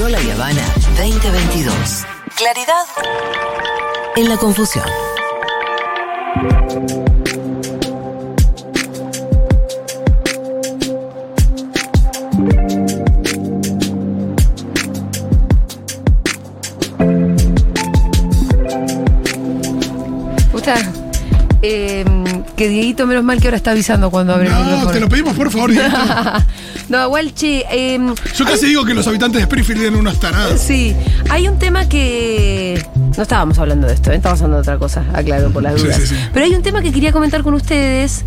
inauguró 0.00 0.08
La 0.08 0.32
Habana 0.34 0.62
2022. 0.96 1.74
Claridad 2.36 2.84
en 4.16 4.28
la 4.30 4.36
confusión. 4.38 4.84
Gusta, 20.52 20.74
eh, 21.62 22.04
que 22.56 22.68
Dieguito, 22.68 23.06
menos 23.06 23.24
mal 23.24 23.40
que 23.40 23.46
ahora 23.48 23.56
está 23.56 23.70
avisando 23.70 24.10
cuando 24.10 24.34
abre 24.34 24.46
el 24.48 24.52
No, 24.52 24.58
micrófono. 24.60 24.90
te 24.90 25.00
lo 25.00 25.08
pedimos 25.08 25.34
por 25.36 25.50
favor, 25.50 25.70
Dieguito. 25.70 25.96
no, 26.90 27.04
igual, 27.06 27.32
che, 27.34 27.64
eh, 27.70 27.98
Yo 28.36 28.44
casi 28.44 28.66
digo 28.66 28.84
que 28.84 28.92
los 28.94 29.06
habitantes 29.06 29.38
de 29.38 29.42
Springfield 29.44 29.82
eran 29.82 29.96
unas 29.96 30.20
taradas. 30.20 30.60
Sí, 30.60 30.94
hay 31.30 31.48
un 31.48 31.58
tema 31.58 31.88
que. 31.88 32.84
No 33.16 33.22
estábamos 33.22 33.58
hablando 33.58 33.86
de 33.86 33.94
esto, 33.94 34.12
¿eh? 34.12 34.16
estábamos 34.16 34.42
hablando 34.42 34.56
de 34.58 34.62
otra 34.62 34.78
cosa, 34.78 35.04
aclaro 35.14 35.50
por 35.50 35.62
las 35.62 35.74
Sí, 35.80 35.82
dudas. 35.86 35.96
sí, 36.00 36.06
sí. 36.08 36.14
Pero 36.32 36.44
hay 36.46 36.54
un 36.54 36.62
tema 36.62 36.82
que 36.82 36.92
quería 36.92 37.12
comentar 37.12 37.42
con 37.42 37.54
ustedes 37.54 38.24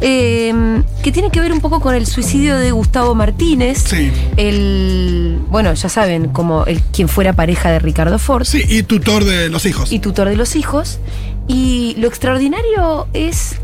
eh, 0.00 0.82
que 1.02 1.10
tiene 1.12 1.30
que 1.30 1.40
ver 1.40 1.52
un 1.52 1.60
poco 1.60 1.80
con 1.80 1.94
el 1.94 2.06
suicidio 2.06 2.56
de 2.58 2.70
Gustavo 2.70 3.14
Martínez. 3.14 3.84
Sí. 3.86 4.10
El. 4.36 5.38
Bueno, 5.48 5.72
ya 5.74 5.88
saben, 5.88 6.28
como 6.28 6.64
el 6.66 6.80
quien 6.82 7.08
fuera 7.08 7.32
pareja 7.32 7.70
de 7.70 7.78
Ricardo 7.78 8.18
Ford 8.18 8.44
Sí, 8.44 8.62
y 8.68 8.82
tutor 8.82 9.24
de 9.24 9.48
los 9.48 9.64
hijos. 9.66 9.92
y 9.92 9.98
tutor 10.00 10.28
de 10.28 10.36
los 10.36 10.56
hijos. 10.56 10.98
Y 11.48 11.94
lo 11.98 12.08
extraordinario 12.08 13.06
es 13.12 13.56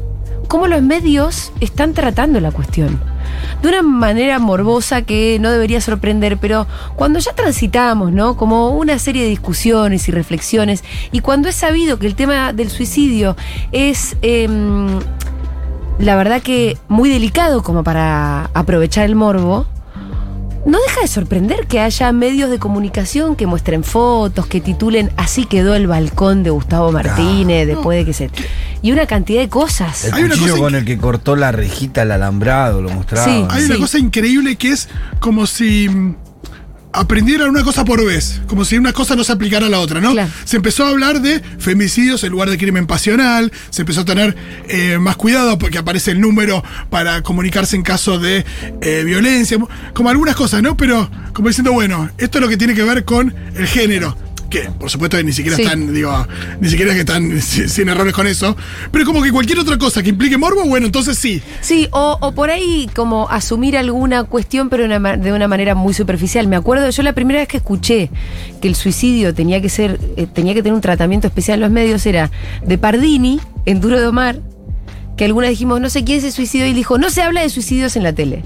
cómo 0.48 0.66
los 0.68 0.82
medios 0.82 1.52
están 1.60 1.94
tratando 1.94 2.40
la 2.40 2.50
cuestión. 2.50 3.00
De 3.62 3.68
una 3.68 3.82
manera 3.82 4.38
morbosa 4.38 5.02
que 5.02 5.38
no 5.40 5.50
debería 5.50 5.80
sorprender, 5.80 6.38
pero 6.38 6.66
cuando 6.96 7.18
ya 7.18 7.32
transitamos, 7.32 8.12
¿no? 8.12 8.36
Como 8.36 8.70
una 8.70 8.98
serie 8.98 9.22
de 9.22 9.28
discusiones 9.28 10.08
y 10.08 10.12
reflexiones, 10.12 10.84
y 11.12 11.20
cuando 11.20 11.48
es 11.48 11.56
sabido 11.56 11.98
que 11.98 12.06
el 12.06 12.14
tema 12.14 12.52
del 12.52 12.70
suicidio 12.70 13.36
es, 13.72 14.16
em, 14.22 14.98
la 15.98 16.16
verdad 16.16 16.42
que 16.42 16.76
muy 16.88 17.08
delicado 17.10 17.62
como 17.62 17.84
para 17.84 18.50
aprovechar 18.54 19.04
el 19.04 19.14
morbo, 19.14 19.66
no 20.64 20.78
deja 20.86 21.00
de 21.00 21.08
sorprender 21.08 21.66
que 21.66 21.80
haya 21.80 22.12
medios 22.12 22.48
de 22.48 22.60
comunicación 22.60 23.34
que 23.34 23.46
muestren 23.46 23.82
fotos, 23.82 24.46
que 24.46 24.60
titulen 24.60 25.10
Así 25.16 25.44
quedó 25.44 25.74
el 25.74 25.88
balcón 25.88 26.44
de 26.44 26.50
Gustavo 26.50 26.92
Martínez, 26.92 27.66
después 27.66 27.98
de 27.98 28.04
que 28.04 28.12
se. 28.12 28.30
Y 28.82 28.90
una 28.92 29.06
cantidad 29.06 29.40
de 29.40 29.48
cosas. 29.48 30.04
El 30.04 30.14
Hay 30.14 30.22
una 30.24 30.34
cuchillo 30.34 30.52
cosa 30.52 30.62
con 30.62 30.74
el 30.74 30.84
que 30.84 30.98
cortó 30.98 31.36
la 31.36 31.52
rejita, 31.52 32.02
el 32.02 32.10
alambrado, 32.10 32.82
lo 32.82 32.90
mostraba. 32.90 33.24
Sí. 33.26 33.44
Hay 33.50 33.64
una 33.64 33.76
Sí. 33.76 33.80
cosa 33.80 33.98
increíble 33.98 34.56
que 34.56 34.70
es 34.72 34.88
como 35.20 35.46
si 35.46 35.88
mm, 35.88 36.16
aprendieran 36.94 37.48
una 37.48 37.62
cosa 37.62 37.84
por 37.84 38.04
vez, 38.04 38.40
como 38.48 38.64
si 38.66 38.76
una 38.76 38.92
cosa 38.92 39.16
no 39.16 39.24
se 39.24 39.32
aplicara 39.32 39.66
a 39.66 39.68
la 39.70 39.78
otra, 39.78 40.00
¿no? 40.00 40.12
Claro. 40.12 40.30
Se 40.44 40.56
empezó 40.56 40.84
a 40.84 40.90
hablar 40.90 41.22
de 41.22 41.40
femicidios 41.58 42.22
en 42.24 42.30
lugar 42.32 42.50
de 42.50 42.58
crimen 42.58 42.86
pasional, 42.86 43.50
se 43.70 43.82
empezó 43.82 44.02
a 44.02 44.04
tener 44.04 44.36
eh, 44.68 44.98
más 44.98 45.16
cuidado 45.16 45.56
porque 45.58 45.78
aparece 45.78 46.10
el 46.10 46.20
número 46.20 46.62
para 46.90 47.22
comunicarse 47.22 47.76
en 47.76 47.82
caso 47.82 48.18
de 48.18 48.44
eh, 48.82 49.02
violencia, 49.06 49.56
como 49.94 50.10
algunas 50.10 50.34
cosas, 50.36 50.60
¿no? 50.62 50.76
Pero 50.76 51.08
como 51.32 51.48
diciendo, 51.48 51.72
bueno, 51.72 52.10
esto 52.18 52.38
es 52.38 52.42
lo 52.42 52.48
que 52.48 52.56
tiene 52.58 52.74
que 52.74 52.82
ver 52.82 53.04
con 53.04 53.34
el 53.54 53.66
género. 53.66 54.14
Que 54.52 54.68
por 54.78 54.90
supuesto 54.90 55.16
que 55.16 55.24
ni 55.24 55.32
siquiera 55.32 55.56
Sí. 55.56 55.62
están, 55.62 55.94
digo, 55.94 56.26
ni 56.60 56.68
siquiera 56.68 56.92
que 56.92 57.00
están 57.00 57.40
sin, 57.42 57.88
errores 57.88 58.12
con 58.12 58.26
eso. 58.26 58.54
Pero 58.90 59.06
como 59.06 59.22
que 59.22 59.32
cualquier 59.32 59.58
otra 59.58 59.78
cosa 59.78 60.02
que 60.02 60.10
implique 60.10 60.36
morbo, 60.36 60.64
bueno, 60.66 60.84
entonces 60.84 61.16
sí. 61.18 61.40
Sí, 61.62 61.88
o, 61.90 62.18
o 62.20 62.32
por 62.32 62.50
ahí 62.50 62.90
como 62.94 63.30
asumir 63.30 63.78
alguna 63.78 64.24
cuestión, 64.24 64.68
pero 64.68 64.84
una 64.84 65.16
de 65.16 65.32
una 65.32 65.48
manera 65.48 65.74
muy 65.74 65.94
superficial. 65.94 66.48
Me 66.48 66.56
acuerdo, 66.56 66.90
yo 66.90 67.02
la 67.02 67.14
primera 67.14 67.40
vez 67.40 67.48
que 67.48 67.56
escuché 67.56 68.10
que 68.60 68.68
el 68.68 68.74
suicidio 68.74 69.32
tenía 69.32 69.62
que 69.62 69.70
ser, 69.70 69.98
eh, 70.18 70.26
tenía 70.26 70.52
que 70.52 70.62
tener 70.62 70.74
un 70.74 70.82
tratamiento 70.82 71.26
especial 71.28 71.54
en 71.56 71.60
los 71.62 71.70
medios 71.70 72.04
era 72.04 72.30
de 72.66 72.76
Pardini, 72.76 73.40
en 73.64 73.80
Duro 73.80 73.98
de 73.98 74.06
Omar, 74.06 74.38
que 75.16 75.24
algunas 75.24 75.48
dijimos, 75.48 75.80
no 75.80 75.88
sé 75.88 76.04
quién 76.04 76.20
se 76.20 76.30
suicidó, 76.30 76.66
y 76.66 76.74
dijo, 76.74 76.98
no 76.98 77.08
se 77.08 77.22
habla 77.22 77.40
de 77.40 77.48
suicidios 77.48 77.96
en 77.96 78.02
la 78.02 78.12
tele. 78.12 78.44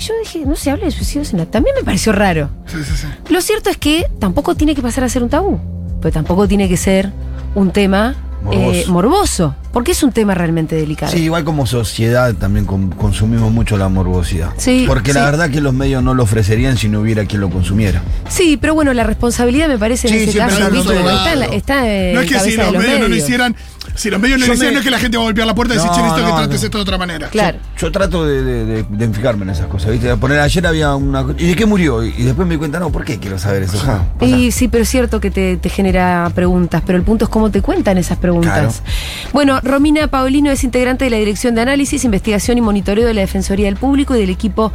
Yo 0.00 0.14
dije, 0.22 0.44
no 0.46 0.56
se 0.56 0.70
habla 0.70 0.86
de 0.86 0.90
suicidios 0.90 1.32
en 1.32 1.40
la 1.40 1.46
También 1.46 1.76
me 1.76 1.82
pareció 1.84 2.12
raro. 2.12 2.48
Sí, 2.66 2.82
sí, 2.82 2.96
sí. 2.96 3.06
Lo 3.28 3.40
cierto 3.42 3.68
es 3.70 3.76
que 3.76 4.06
tampoco 4.18 4.54
tiene 4.54 4.74
que 4.74 4.82
pasar 4.82 5.04
a 5.04 5.08
ser 5.08 5.22
un 5.22 5.28
tabú, 5.28 5.60
pero 6.00 6.12
tampoco 6.12 6.48
tiene 6.48 6.68
que 6.68 6.76
ser 6.78 7.12
un 7.54 7.70
tema 7.70 8.14
Morboso. 8.42 8.72
eh, 8.72 8.84
morboso, 8.88 9.54
porque 9.72 9.92
es 9.92 10.02
un 10.02 10.12
tema 10.12 10.34
realmente 10.34 10.74
delicado. 10.76 11.12
Sí, 11.12 11.18
igual 11.22 11.44
como 11.44 11.66
sociedad 11.66 12.34
también 12.34 12.64
con- 12.66 12.90
consumimos 12.90 13.52
mucho 13.52 13.76
la 13.76 13.88
morbosidad. 13.88 14.50
Sí, 14.56 14.84
Porque 14.86 15.12
la 15.12 15.20
sí. 15.20 15.26
verdad 15.26 15.50
que 15.50 15.60
los 15.60 15.72
medios 15.72 16.02
no 16.02 16.14
lo 16.14 16.22
ofrecerían 16.24 16.76
si 16.76 16.88
no 16.88 17.00
hubiera 17.00 17.24
quien 17.26 17.40
lo 17.40 17.50
consumiera. 17.50 18.02
Sí, 18.28 18.56
pero 18.60 18.74
bueno, 18.74 18.92
la 18.92 19.04
responsabilidad 19.04 19.68
me 19.68 19.78
parece 19.78 20.08
en 20.08 20.14
ese 20.14 20.38
caso 20.38 20.58
No 20.58 22.20
es 22.20 22.28
que 22.30 22.38
si 22.40 22.56
los 22.56 22.72
los 22.72 22.82
medios 22.82 23.00
no 23.00 23.08
lo 23.08 23.16
hicieran, 23.16 23.56
si 23.94 24.10
los 24.10 24.20
medios 24.20 24.38
no 24.38 24.46
Yo 24.46 24.48
lo 24.52 24.54
hicieran, 24.54 24.70
me- 24.70 24.74
no 24.74 24.80
es 24.80 24.84
que 24.84 24.90
la 24.90 24.98
gente 24.98 25.16
va 25.16 25.22
a 25.24 25.26
golpear 25.26 25.46
la 25.46 25.54
puerta 25.54 25.74
y 25.74 25.76
decir, 25.76 25.90
No, 25.90 25.96
che, 25.96 26.02
necesito 26.02 26.26
que 26.26 26.30
no, 26.32 26.38
trates 26.38 26.60
no. 26.60 26.64
esto 26.66 26.78
de 26.78 26.82
otra 26.82 26.98
manera. 26.98 27.28
Claro. 27.28 27.58
Yo 27.78 27.92
trato 27.92 28.26
de, 28.26 28.42
de, 28.42 28.64
de- 28.64 28.82
de 28.88 29.04
enfijarme 29.04 29.44
en 29.44 29.50
esas 29.50 29.66
cosas, 29.66 29.90
¿viste? 29.90 30.06
De 30.08 30.16
Poner 30.16 30.40
ayer 30.40 30.66
había 30.66 30.94
una. 30.94 31.24
¿Y 31.38 31.46
de 31.48 31.56
qué 31.56 31.66
murió? 31.66 32.04
Y, 32.04 32.10
después 32.22 32.46
me 32.46 32.54
di 32.54 32.58
cuenta, 32.58 32.78
no, 32.78 32.90
¿por 32.90 33.04
qué 33.04 33.18
quiero 33.18 33.38
saber 33.38 33.62
eso? 33.64 33.78
Y 34.20 34.50
sí, 34.52 34.68
pero 34.68 34.82
es 34.82 34.88
cierto 34.88 35.20
que 35.20 35.30
te, 35.30 35.56
te 35.56 35.68
genera 35.68 36.30
preguntas, 36.34 36.82
pero 36.86 36.98
el 36.98 37.04
punto 37.04 37.24
es 37.24 37.30
cómo 37.30 37.50
te 37.50 37.62
cuentan 37.62 37.98
esas 37.98 38.18
preguntas. 38.18 38.52
Claro. 38.52 38.72
Bueno, 39.32 39.59
Romina 39.62 40.08
Paulino 40.08 40.50
es 40.50 40.64
integrante 40.64 41.04
de 41.04 41.10
la 41.10 41.18
Dirección 41.18 41.54
de 41.54 41.60
Análisis, 41.60 42.04
Investigación 42.04 42.56
y 42.58 42.60
Monitoreo 42.62 43.06
de 43.06 43.14
la 43.14 43.20
Defensoría 43.20 43.66
del 43.66 43.76
Público 43.76 44.16
y 44.16 44.20
del 44.20 44.30
equipo 44.30 44.72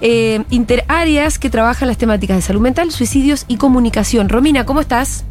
eh, 0.00 0.44
Interarias 0.50 1.38
que 1.38 1.48
trabaja 1.50 1.84
en 1.84 1.88
las 1.88 1.98
temáticas 1.98 2.36
de 2.36 2.42
salud 2.42 2.60
mental, 2.60 2.90
suicidios 2.90 3.44
y 3.48 3.56
comunicación. 3.56 4.28
Romina, 4.28 4.66
¿cómo 4.66 4.80
estás? 4.80 5.24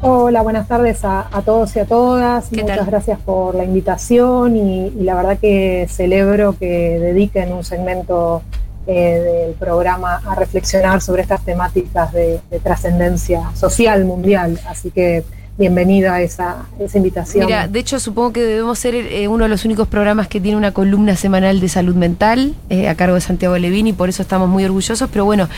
Hola, 0.00 0.42
buenas 0.42 0.68
tardes 0.68 1.04
a, 1.04 1.26
a 1.30 1.42
todos 1.42 1.74
y 1.76 1.80
a 1.80 1.86
todas. 1.86 2.48
¿Qué 2.48 2.62
Muchas 2.62 2.78
tal? 2.78 2.86
gracias 2.86 3.18
por 3.20 3.54
la 3.54 3.64
invitación 3.64 4.56
y, 4.56 4.86
y 4.88 5.02
la 5.02 5.14
verdad 5.14 5.38
que 5.38 5.86
celebro 5.90 6.56
que 6.58 6.98
dediquen 6.98 7.52
un 7.52 7.64
segmento 7.64 8.42
eh, 8.86 9.44
del 9.46 9.54
programa 9.54 10.22
a 10.24 10.34
reflexionar 10.34 11.00
sobre 11.02 11.22
estas 11.22 11.44
temáticas 11.44 12.12
de, 12.12 12.40
de 12.50 12.60
trascendencia 12.60 13.50
social 13.54 14.04
mundial. 14.04 14.60
Así 14.68 14.90
que 14.90 15.24
bienvenida 15.58 16.14
a 16.14 16.22
esa, 16.22 16.66
invitación. 16.94 17.46
Mira, 17.46 17.68
de 17.68 17.78
hecho 17.78 17.98
supongo 17.98 18.32
que 18.32 18.42
debemos 18.42 18.78
ser 18.78 18.94
eh, 18.94 19.28
uno 19.28 19.44
de 19.44 19.48
los 19.48 19.64
únicos 19.64 19.88
programas 19.88 20.28
que 20.28 20.40
tiene 20.40 20.56
una 20.56 20.72
columna 20.72 21.16
semanal 21.16 21.60
de 21.60 21.68
salud 21.68 21.94
mental 21.94 22.54
eh, 22.68 22.88
a 22.88 22.94
cargo 22.94 23.14
de 23.14 23.20
Santiago 23.20 23.56
Levini, 23.56 23.92
por 23.92 24.08
eso 24.08 24.22
estamos 24.22 24.48
muy 24.48 24.64
orgullosos, 24.64 25.08
pero 25.10 25.24
bueno, 25.24 25.48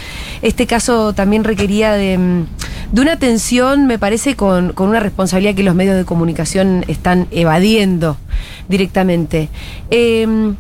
este 0.43 0.67
caso 0.67 1.13
también 1.15 1.45
requería 1.45 1.93
de, 1.93 2.17
mm, 2.17 2.47
de 2.93 3.01
una 3.01 3.13
atención, 3.13 3.87
me 3.87 3.99
parece, 3.99 4.37
con, 4.37 4.73
con 4.73 4.89
una 4.89 5.01
responsabilidad 5.01 5.55
que 5.55 5.63
los 5.63 5.75
medios 5.75 5.97
de 5.97 6.05
comunicación 6.05 6.85
están 6.89 7.27
evadiendo 7.31 8.17
directamente. 8.69 9.49
Eh, 9.91 10.55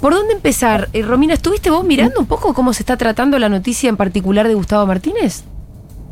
¿Por 0.00 0.14
dónde 0.14 0.32
empezar? 0.32 0.88
Eh, 0.94 1.02
Romina, 1.02 1.34
¿estuviste 1.34 1.68
vos 1.68 1.84
mirando 1.84 2.20
un 2.20 2.26
poco 2.26 2.54
cómo 2.54 2.72
se 2.72 2.82
está 2.82 2.96
tratando 2.96 3.38
la 3.38 3.50
noticia 3.50 3.90
en 3.90 3.98
particular 3.98 4.48
de 4.48 4.54
Gustavo 4.54 4.86
Martínez? 4.86 5.44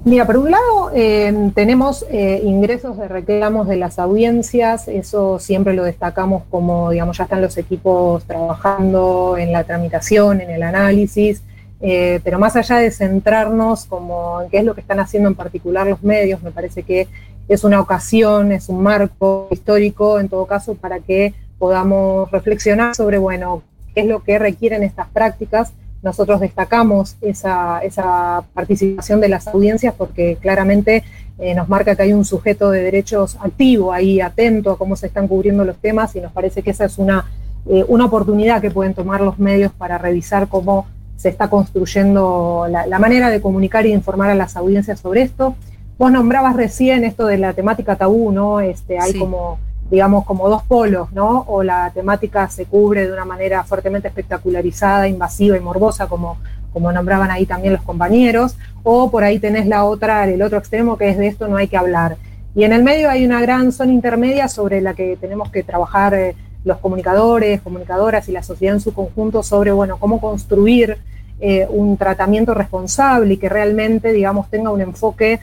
Mira, 0.09 0.25
por 0.25 0.39
un 0.39 0.51
lado 0.51 0.91
eh, 0.95 1.51
tenemos 1.55 2.07
eh, 2.09 2.41
ingresos 2.43 2.97
de 2.97 3.09
reclamos 3.09 3.69
de 3.69 3.77
las 3.77 3.99
audiencias, 3.99 4.89
eso 4.89 5.39
siempre 5.39 5.75
lo 5.75 5.85
destacamos 5.85 6.45
como, 6.49 6.91
digamos, 6.91 7.19
ya 7.19 7.25
están 7.25 7.43
los 7.43 7.59
equipos 7.59 8.25
trabajando 8.25 9.37
en 9.39 9.53
la 9.53 9.65
tramitación, 9.65 10.41
en 10.41 10.49
el 10.49 10.63
análisis, 10.63 11.43
eh, 11.83 12.21
pero 12.25 12.39
más 12.39 12.57
allá 12.57 12.77
de 12.77 12.91
centrarnos 12.91 13.85
como 13.85 14.41
en 14.41 14.49
qué 14.49 14.61
es 14.61 14.65
lo 14.65 14.75
que 14.75 14.81
están 14.81 14.99
haciendo 14.99 15.29
en 15.29 15.35
particular 15.35 15.87
los 15.87 16.03
medios, 16.03 16.43
me 16.43 16.53
parece 16.53 16.85
que 16.85 17.07
es 17.47 17.63
una 17.63 17.79
ocasión, 17.79 18.51
es 18.53 18.71
un 18.71 18.83
marco 18.83 19.49
histórico, 19.51 20.21
en 20.21 20.31
todo 20.31 20.47
caso, 20.47 20.75
para 20.75 21.01
que 21.01 21.35
podamos 21.59 22.31
reflexionar 22.31 22.95
sobre, 22.95 23.19
bueno, 23.19 23.63
qué 23.95 24.01
es 24.01 24.07
lo 24.07 24.23
que 24.23 24.39
requieren 24.39 24.85
estas 24.85 25.09
prácticas 25.09 25.75
nosotros 26.03 26.41
destacamos 26.41 27.17
esa, 27.21 27.81
esa, 27.81 28.45
participación 28.55 29.21
de 29.21 29.29
las 29.29 29.49
audiencias 29.49 29.95
porque 29.97 30.37
claramente 30.41 31.03
eh, 31.39 31.55
nos 31.55 31.69
marca 31.69 31.97
que 31.97 32.03
hay 32.03 32.13
un 32.13 32.25
sujeto 32.25 32.71
de 32.71 32.83
derechos 32.83 33.37
activo 33.41 33.93
ahí, 33.93 34.21
atento 34.21 34.71
a 34.71 34.79
cómo 34.79 34.97
se 34.97 35.09
están 35.09 35.29
cubriendo 35.29 35.65
los 35.65 35.77
temas 35.77 36.15
y 36.17 36.21
nos 36.21 36.33
parece 36.33 36.63
que 36.63 36.71
esa 36.71 36.85
es 36.85 36.99
una, 36.99 37.27
eh, 37.67 37.85
una 37.89 38.07
oportunidad 38.07 38.61
que 38.61 38.71
pueden 38.71 38.95
tomar 38.95 39.21
los 39.21 39.39
medios 39.39 39.73
para 39.73 39.99
revisar 39.99 40.49
cómo 40.49 40.87
se 41.17 41.29
está 41.29 41.51
construyendo 41.51 42.67
la, 42.71 42.87
la, 42.87 42.99
manera 43.01 43.29
de 43.29 43.41
comunicar 43.41 43.85
y 43.87 43.89
de 43.89 43.97
informar 43.97 44.31
a 44.31 44.37
las 44.37 44.57
audiencias 44.57 45.01
sobre 45.01 45.23
esto. 45.23 45.57
Vos 45.99 46.13
nombrabas 46.13 46.55
recién 46.55 47.03
esto 47.03 47.27
de 47.27 47.39
la 47.39 47.55
temática 47.55 47.97
tabú, 47.97 48.31
¿no? 48.31 48.61
Este, 48.61 49.01
hay 49.01 49.13
Sí. 49.13 49.19
como 49.19 49.59
digamos, 49.91 50.25
como 50.25 50.49
dos 50.49 50.63
polos, 50.65 51.13
¿no? 51.13 51.45
O 51.49 51.63
la 51.63 51.91
temática 51.91 52.49
se 52.49 52.67
cubre 52.67 53.07
de 53.07 53.13
una 53.13 53.25
manera 53.25 53.65
fuertemente 53.65 54.09
espectacularizada, 54.09 55.09
invasiva 55.09 55.57
y 55.57 55.61
morbosa, 55.61 56.07
como, 56.07 56.39
como 56.73 56.93
nombraban 56.93 57.31
ahí 57.31 57.47
también 57.47 57.73
los 57.73 57.83
compañeros, 57.83 58.57
o 58.83 59.11
por 59.11 59.25
ahí 59.25 59.39
tenés 59.39 59.67
la 59.67 59.85
otra, 59.85 60.29
el 60.29 60.43
otro 60.43 60.59
extremo, 60.59 60.99
que 60.99 61.09
es 61.09 61.19
de 61.19 61.29
esto 61.29 61.49
no 61.49 61.57
hay 61.57 61.69
que 61.69 61.77
hablar. 61.77 62.17
Y 62.55 62.65
en 62.65 62.73
el 62.73 62.83
medio 62.83 63.09
hay 63.09 63.25
una 63.25 63.41
gran 63.41 63.73
zona 63.73 63.93
intermedia 63.93 64.49
sobre 64.49 64.81
la 64.81 64.95
que 64.95 65.17
tenemos 65.17 65.51
que 65.51 65.63
trabajar 65.63 66.15
eh, 66.15 66.35
los 66.65 66.79
comunicadores, 66.79 67.61
comunicadoras 67.63 68.29
y 68.29 68.33
la 68.33 68.43
sociedad 68.43 68.75
en 68.75 68.81
su 68.81 68.93
conjunto 68.93 69.43
sobre, 69.43 69.73
bueno, 69.73 69.99
cómo 69.99 70.21
construir 70.21 70.99
eh, 71.41 71.67
un 71.71 71.97
tratamiento 71.97 72.53
responsable 72.53 73.35
y 73.35 73.37
que 73.37 73.49
realmente, 73.49 74.13
digamos, 74.13 74.51
tenga 74.51 74.71
un 74.71 74.81
enfoque 74.81 75.39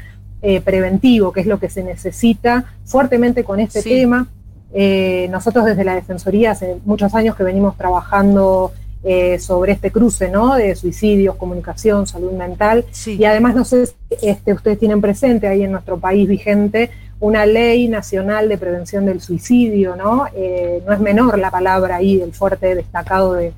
eh, 0.47 0.62
preventivo, 0.62 1.31
que 1.31 1.42
es 1.42 1.47
lo 1.47 1.57
que 1.59 1.71
se 1.71 1.81
necesita 1.81 2.65
fuertemente 2.86 3.44
con 3.44 3.59
este 3.59 3.81
Sí. 3.81 3.89
tema. 3.89 4.27
Eh, 4.75 5.27
nosotros 5.31 5.65
desde 5.65 5.83
la 5.83 5.95
Defensoría 5.95 6.51
hace 6.51 6.77
muchos 6.86 7.15
años 7.15 7.36
que 7.36 7.44
venimos 7.44 7.75
trabajando 7.77 8.71
eh, 9.03 9.39
sobre 9.39 9.71
este 9.71 9.89
cruce, 9.92 10.30
¿no? 10.30 10.53
De 10.56 10.75
suicidios, 10.75 11.36
comunicación, 11.36 12.06
salud 12.06 12.31
mental. 12.33 12.86
Sí. 12.92 13.18
Y 13.19 13.25
además, 13.25 13.56
no 13.56 13.65
sé 13.65 13.88
si 13.88 13.94
este, 14.21 14.53
ustedes 14.53 14.77
tienen 14.77 15.01
presente 15.01 15.47
ahí 15.47 15.63
en 15.63 15.71
nuestro 15.71 15.97
país 16.00 16.27
vigente 16.27 16.92
una 17.19 17.45
ley 17.47 17.88
nacional 17.88 18.47
de 18.47 18.57
prevención 18.59 19.06
del 19.06 19.21
suicidio, 19.21 19.95
¿no? 19.95 20.25
Eh, 20.36 20.83
no 20.86 20.94
es 20.94 21.00
menor 21.00 21.39
la 21.39 21.50
palabra 21.50 21.95
ahí, 21.95 22.21
el 22.21 22.33
fuerte 22.33 22.75
destacado 22.75 23.33
de, 23.33 23.51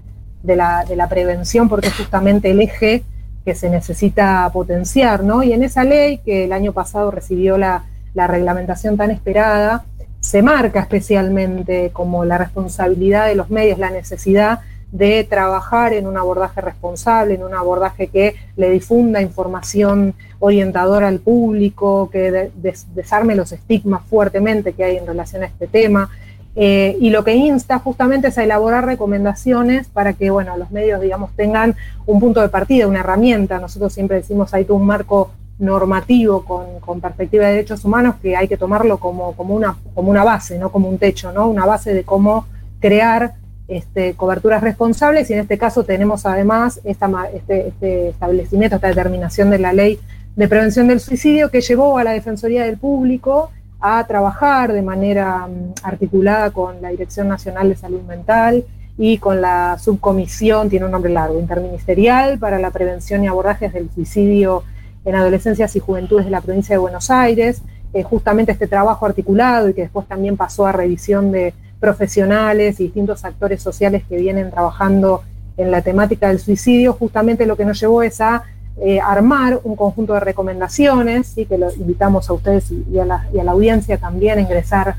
de 0.44 0.56
la, 0.56 0.86
de 0.88 0.96
la 0.96 1.10
prevención, 1.10 1.68
porque 1.68 1.88
es 1.88 1.96
justamente 1.96 2.52
el 2.52 2.62
eje 2.62 3.04
que 3.48 3.56
se 3.56 3.70
necesita 3.70 4.50
potenciar, 4.52 5.24
¿no? 5.24 5.42
Y 5.42 5.54
en 5.54 5.64
esa 5.64 5.86
ley, 5.86 6.18
que 6.18 6.44
el 6.44 6.52
año 6.52 6.74
pasado 6.74 7.12
recibió 7.12 7.58
la, 7.58 7.86
la 8.14 8.28
reglamentación 8.28 8.98
tan 8.98 9.10
esperada, 9.10 9.86
se 10.20 10.42
marca 10.42 10.82
especialmente 10.82 11.92
como 11.94 12.26
la 12.26 12.38
responsabilidad 12.38 13.26
de 13.28 13.36
los 13.36 13.50
medios, 13.50 13.80
la 13.80 13.90
necesidad 13.90 14.60
de 14.92 15.24
trabajar 15.24 15.94
en 15.94 16.08
un 16.08 16.18
abordaje 16.18 16.60
responsable, 16.60 17.36
en 17.36 17.44
un 17.44 17.54
abordaje 17.54 18.08
que 18.08 18.36
le 18.58 18.70
difunda 18.70 19.22
información 19.22 20.14
orientadora 20.40 21.08
al 21.08 21.20
público, 21.20 22.10
que 22.12 22.32
de- 22.32 22.52
des- 22.56 22.86
desarme 22.94 23.34
los 23.36 23.54
estigmas 23.54 24.02
fuertemente 24.10 24.74
que 24.74 24.84
hay 24.84 24.98
en 24.98 25.08
relación 25.08 25.44
a 25.44 25.46
este 25.46 25.68
tema. 25.68 26.10
Eh, 26.60 26.98
y 27.00 27.12
lo 27.12 27.24
que 27.24 27.36
insta 27.36 27.78
justamente 27.78 28.30
es 28.30 28.38
a 28.40 28.44
elaborar 28.44 28.84
recomendaciones 28.84 29.88
para 29.90 30.14
que 30.14 30.32
bueno, 30.32 30.58
los 30.58 30.72
medios 30.72 31.00
digamos, 31.00 31.30
tengan 31.36 31.76
un 32.08 32.20
punto 32.20 32.42
de 32.42 32.50
partida, 32.50 32.88
una 32.88 33.02
herramienta. 33.02 33.60
Nosotros 33.60 33.94
siempre 33.94 34.18
decimos 34.18 34.56
hay 34.56 34.66
un 34.70 34.84
marco 34.84 35.30
normativo 35.60 36.44
con, 36.44 37.00
perspectiva 37.00 37.46
de 37.46 37.54
derechos 37.54 37.86
humanos 37.86 38.16
que 38.22 38.36
hay 38.36 38.48
que 38.48 38.58
tomarlo 38.58 38.98
como, 38.98 39.34
como, 39.34 39.54
una, 39.54 39.78
como 39.94 40.10
una 40.10 40.24
base, 40.24 40.58
no 40.58 40.72
como 40.72 40.90
un 40.90 40.98
techo, 40.98 41.32
¿no? 41.32 41.48
una 41.48 41.66
base 41.68 41.94
de 41.94 42.04
cómo 42.04 42.48
crear 42.80 43.34
este, 43.68 44.16
coberturas 44.16 44.62
responsables 44.62 45.30
y 45.30 45.34
en 45.34 45.40
este 45.40 45.60
caso 45.60 45.84
tenemos 45.84 46.26
además 46.26 46.80
esta, 46.84 47.10
este, 47.36 47.68
este 47.68 48.10
establecimiento, 48.10 48.78
esta 48.78 48.88
determinación 48.88 49.52
de 49.52 49.60
la 49.60 49.74
ley 49.74 50.00
de 50.36 50.48
prevención 50.48 50.88
del 50.88 51.00
suicidio 51.00 51.52
que 51.52 51.62
llevó 51.62 51.98
a 51.98 52.04
la 52.04 52.12
Defensoría 52.12 52.66
del 52.66 52.78
Público 52.78 53.52
a 53.80 54.06
trabajar 54.08 54.74
de 54.74 54.82
manera 54.82 55.48
mm, 55.48 55.74
articulada 55.84 56.52
con 56.52 56.82
la 56.82 56.90
Dirección 56.90 57.28
Nacional 57.28 57.70
de 57.70 57.76
Salud 57.76 58.02
Mental 58.02 58.66
y 58.98 59.20
con 59.20 59.42
la 59.42 59.78
subcomisión, 59.78 60.70
tiene 60.70 60.86
un 60.86 60.92
nombre 60.92 61.12
largo, 61.12 61.40
interministerial 61.40 62.40
para 62.40 62.60
la 62.60 62.72
prevención 62.72 63.24
y 63.24 63.28
abordajes 63.28 63.72
del 63.74 63.90
suicidio 63.94 64.64
en 65.06 65.16
adolescencias 65.16 65.76
y 65.76 65.80
juventudes 65.80 66.26
de 66.26 66.32
la 66.32 66.42
provincia 66.42 66.74
de 66.74 66.80
Buenos 66.80 67.12
Aires. 67.12 67.62
Eh, 67.94 68.04
justamente 68.04 68.52
este 68.52 68.68
trabajo 68.68 69.06
articulado 69.06 69.70
y 69.70 69.74
que 69.74 69.82
después 69.82 70.08
también 70.08 70.36
pasó 70.36 70.66
a 70.66 70.72
revisión 70.72 71.32
de 71.32 71.54
profesionales 71.80 72.80
y 72.80 72.86
distintos 72.86 73.24
actores 73.24 73.62
sociales 73.62 74.04
que 74.10 74.18
vienen 74.18 74.52
trabajando 74.52 75.22
en 75.58 75.72
la 75.72 75.82
temática 75.82 76.28
del 76.28 76.40
suicidio, 76.40 76.94
justamente 76.94 77.46
lo 77.46 77.56
que 77.56 77.66
nos 77.66 77.80
llevó 77.80 78.04
es 78.04 78.22
a 78.22 78.44
eh, 78.80 79.00
armar 79.00 79.60
un 79.64 79.76
conjunto 79.76 80.14
de 80.14 80.20
recomendaciones, 80.20 81.36
y 81.38 81.46
que 81.46 81.58
lo 81.58 81.74
invitamos 81.74 82.30
a 82.30 82.34
ustedes 82.34 82.70
y, 82.72 82.86
y 82.92 83.00
a 83.00 83.06
la, 83.06 83.28
y 83.34 83.40
a 83.40 83.44
la 83.44 83.52
audiencia 83.52 83.98
también 83.98 84.38
a 84.38 84.42
ingresar 84.42 84.96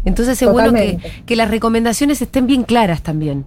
Entonces 0.05 0.41
es 0.41 0.49
bueno 0.51 0.73
que, 0.73 0.99
que 1.25 1.35
las 1.35 1.49
recomendaciones 1.49 2.21
estén 2.21 2.47
bien 2.47 2.63
claras 2.63 3.01
también. 3.01 3.45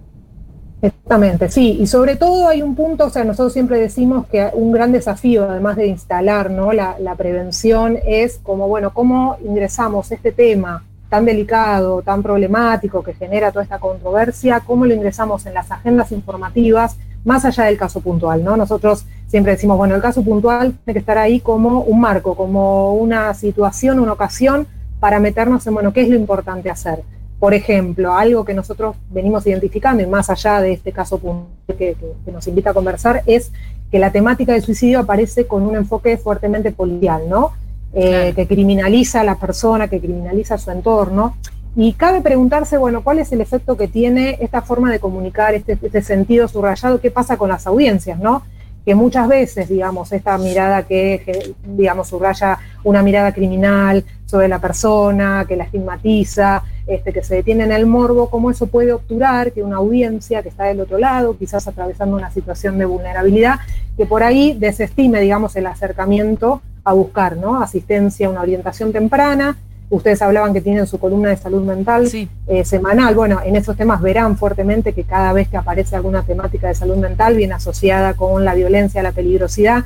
Exactamente, 0.79 1.49
sí, 1.49 1.75
y 1.81 1.87
sobre 1.87 2.17
todo 2.17 2.47
hay 2.47 2.61
un 2.61 2.75
punto, 2.75 3.05
o 3.05 3.09
sea, 3.09 3.23
nosotros 3.23 3.51
siempre 3.51 3.79
decimos 3.79 4.27
que 4.27 4.47
un 4.53 4.71
gran 4.71 4.91
desafío, 4.91 5.49
además 5.49 5.75
de 5.75 5.87
instalar 5.87 6.51
¿no? 6.51 6.71
la, 6.71 6.97
la 6.99 7.15
prevención, 7.15 7.97
es 8.05 8.39
como, 8.43 8.67
bueno, 8.67 8.93
cómo 8.93 9.37
ingresamos 9.43 10.11
este 10.11 10.31
tema 10.31 10.83
tan 11.09 11.25
delicado, 11.25 12.01
tan 12.01 12.21
problemático, 12.23 13.03
que 13.03 13.13
genera 13.13 13.51
toda 13.51 13.63
esta 13.63 13.79
controversia, 13.79 14.61
cómo 14.65 14.85
lo 14.85 14.93
ingresamos 14.93 15.45
en 15.45 15.53
las 15.53 15.71
agendas 15.71 16.11
informativas, 16.11 16.97
más 17.23 17.45
allá 17.45 17.65
del 17.65 17.77
caso 17.77 18.01
puntual, 18.01 18.43
¿no? 18.43 18.55
Nosotros 18.57 19.05
siempre 19.27 19.53
decimos, 19.53 19.77
bueno, 19.77 19.95
el 19.95 20.01
caso 20.01 20.23
puntual 20.23 20.73
tiene 20.83 20.93
que 20.93 20.99
estar 20.99 21.17
ahí 21.17 21.39
como 21.39 21.81
un 21.81 21.99
marco, 21.99 22.35
como 22.35 22.93
una 22.95 23.33
situación, 23.33 23.99
una 23.99 24.13
ocasión 24.13 24.67
para 24.99 25.19
meternos 25.19 25.65
en, 25.67 25.73
bueno, 25.73 25.93
qué 25.93 26.01
es 26.01 26.09
lo 26.09 26.15
importante 26.15 26.69
hacer. 26.69 27.03
Por 27.39 27.53
ejemplo, 27.53 28.13
algo 28.13 28.43
que 28.45 28.53
nosotros 28.53 28.95
venimos 29.11 29.45
identificando 29.45 30.01
y 30.01 30.07
más 30.07 30.29
allá 30.29 30.59
de 30.61 30.73
este 30.73 30.91
caso 30.91 31.19
puntual 31.19 31.47
que, 31.67 31.95
que- 32.25 32.31
nos 32.31 32.47
invita 32.47 32.71
a 32.71 32.73
conversar 32.73 33.21
es 33.27 33.51
que 33.91 33.99
la 33.99 34.11
temática 34.11 34.53
del 34.53 34.63
suicidio 34.63 34.99
aparece 34.99 35.45
con 35.45 35.63
un 35.63 35.75
enfoque 35.75 36.17
fuertemente 36.17 36.71
policial, 36.71 37.23
¿no? 37.29 37.51
Eh, 37.93 38.09
Claro. 38.09 38.35
Que 38.35 38.47
criminaliza 38.47 39.21
a 39.21 39.23
la 39.23 39.35
persona, 39.35 39.87
que 39.87 39.99
criminaliza 39.99 40.55
a 40.55 40.57
su 40.57 40.71
entorno. 40.71 41.35
Y 41.75 41.93
cabe 41.93 42.21
preguntarse, 42.21 42.77
bueno, 42.77 43.03
¿cuál 43.03 43.19
es 43.19 43.31
el 43.31 43.41
efecto 43.41 43.77
que 43.77 43.87
tiene 43.87 44.37
esta 44.41 44.61
forma 44.61 44.91
de 44.91 44.99
comunicar, 44.99 45.53
este, 45.53 45.77
este 45.81 46.01
sentido 46.01 46.47
subrayado? 46.47 46.99
¿Qué 46.99 47.11
pasa 47.11 47.37
con 47.37 47.49
las 47.49 47.67
audiencias, 47.67 48.19
no? 48.19 48.43
Que 48.83 48.95
muchas 48.95 49.27
veces, 49.27 49.69
digamos, 49.69 50.11
esta 50.11 50.37
mirada 50.37 50.83
que, 50.83 51.21
que, 51.25 51.53
digamos, 51.65 52.07
subraya 52.07 52.57
una 52.83 53.03
mirada 53.03 53.31
criminal 53.31 54.03
sobre 54.25 54.47
la 54.47 54.59
persona, 54.59 55.45
que 55.47 55.55
la 55.55 55.65
estigmatiza, 55.65 56.63
este, 56.87 57.13
que 57.13 57.23
se 57.23 57.35
detiene 57.35 57.65
en 57.65 57.71
el 57.71 57.85
morbo, 57.85 58.29
cómo 58.29 58.49
eso 58.49 58.67
puede 58.67 58.93
obturar 58.93 59.51
que 59.51 59.61
una 59.61 59.77
audiencia 59.77 60.41
que 60.41 60.49
está 60.49 60.63
del 60.63 60.79
otro 60.79 60.97
lado, 60.97 61.37
quizás 61.37 61.67
atravesando 61.67 62.15
una 62.15 62.31
situación 62.31 62.77
de 62.77 62.85
vulnerabilidad, 62.85 63.59
que 63.95 64.05
por 64.05 64.23
ahí 64.23 64.55
desestime, 64.57 65.19
digamos, 65.21 65.55
el 65.55 65.67
acercamiento 65.67 66.61
a 66.87 66.93
buscar, 66.93 67.35
¿no? 67.35 67.61
Asistencia, 67.61 68.29
una 68.29 68.41
orientación 68.41 68.93
temprana. 68.93 69.57
Ustedes 69.89 70.21
hablaban 70.21 70.53
que 70.53 70.61
tienen 70.61 70.87
su 70.87 70.99
columna 70.99 71.29
de 71.29 71.37
salud 71.37 71.63
mental 71.63 72.07
Sí. 72.07 72.29
eh, 72.47 72.63
semanal. 72.63 73.13
Bueno, 73.13 73.39
en 73.43 73.55
esos 73.57 73.75
temas 73.75 74.01
verán 74.01 74.37
fuertemente 74.37 74.93
que 74.93 75.03
cada 75.03 75.33
vez 75.33 75.49
que 75.49 75.57
aparece 75.57 75.95
alguna 75.97 76.23
temática 76.23 76.67
de 76.67 76.75
salud 76.75 76.95
mental 76.97 77.35
viene 77.35 77.53
asociada 77.55 78.13
con 78.13 78.45
la 78.45 78.53
violencia, 78.53 79.03
la 79.03 79.11
peligrosidad, 79.11 79.83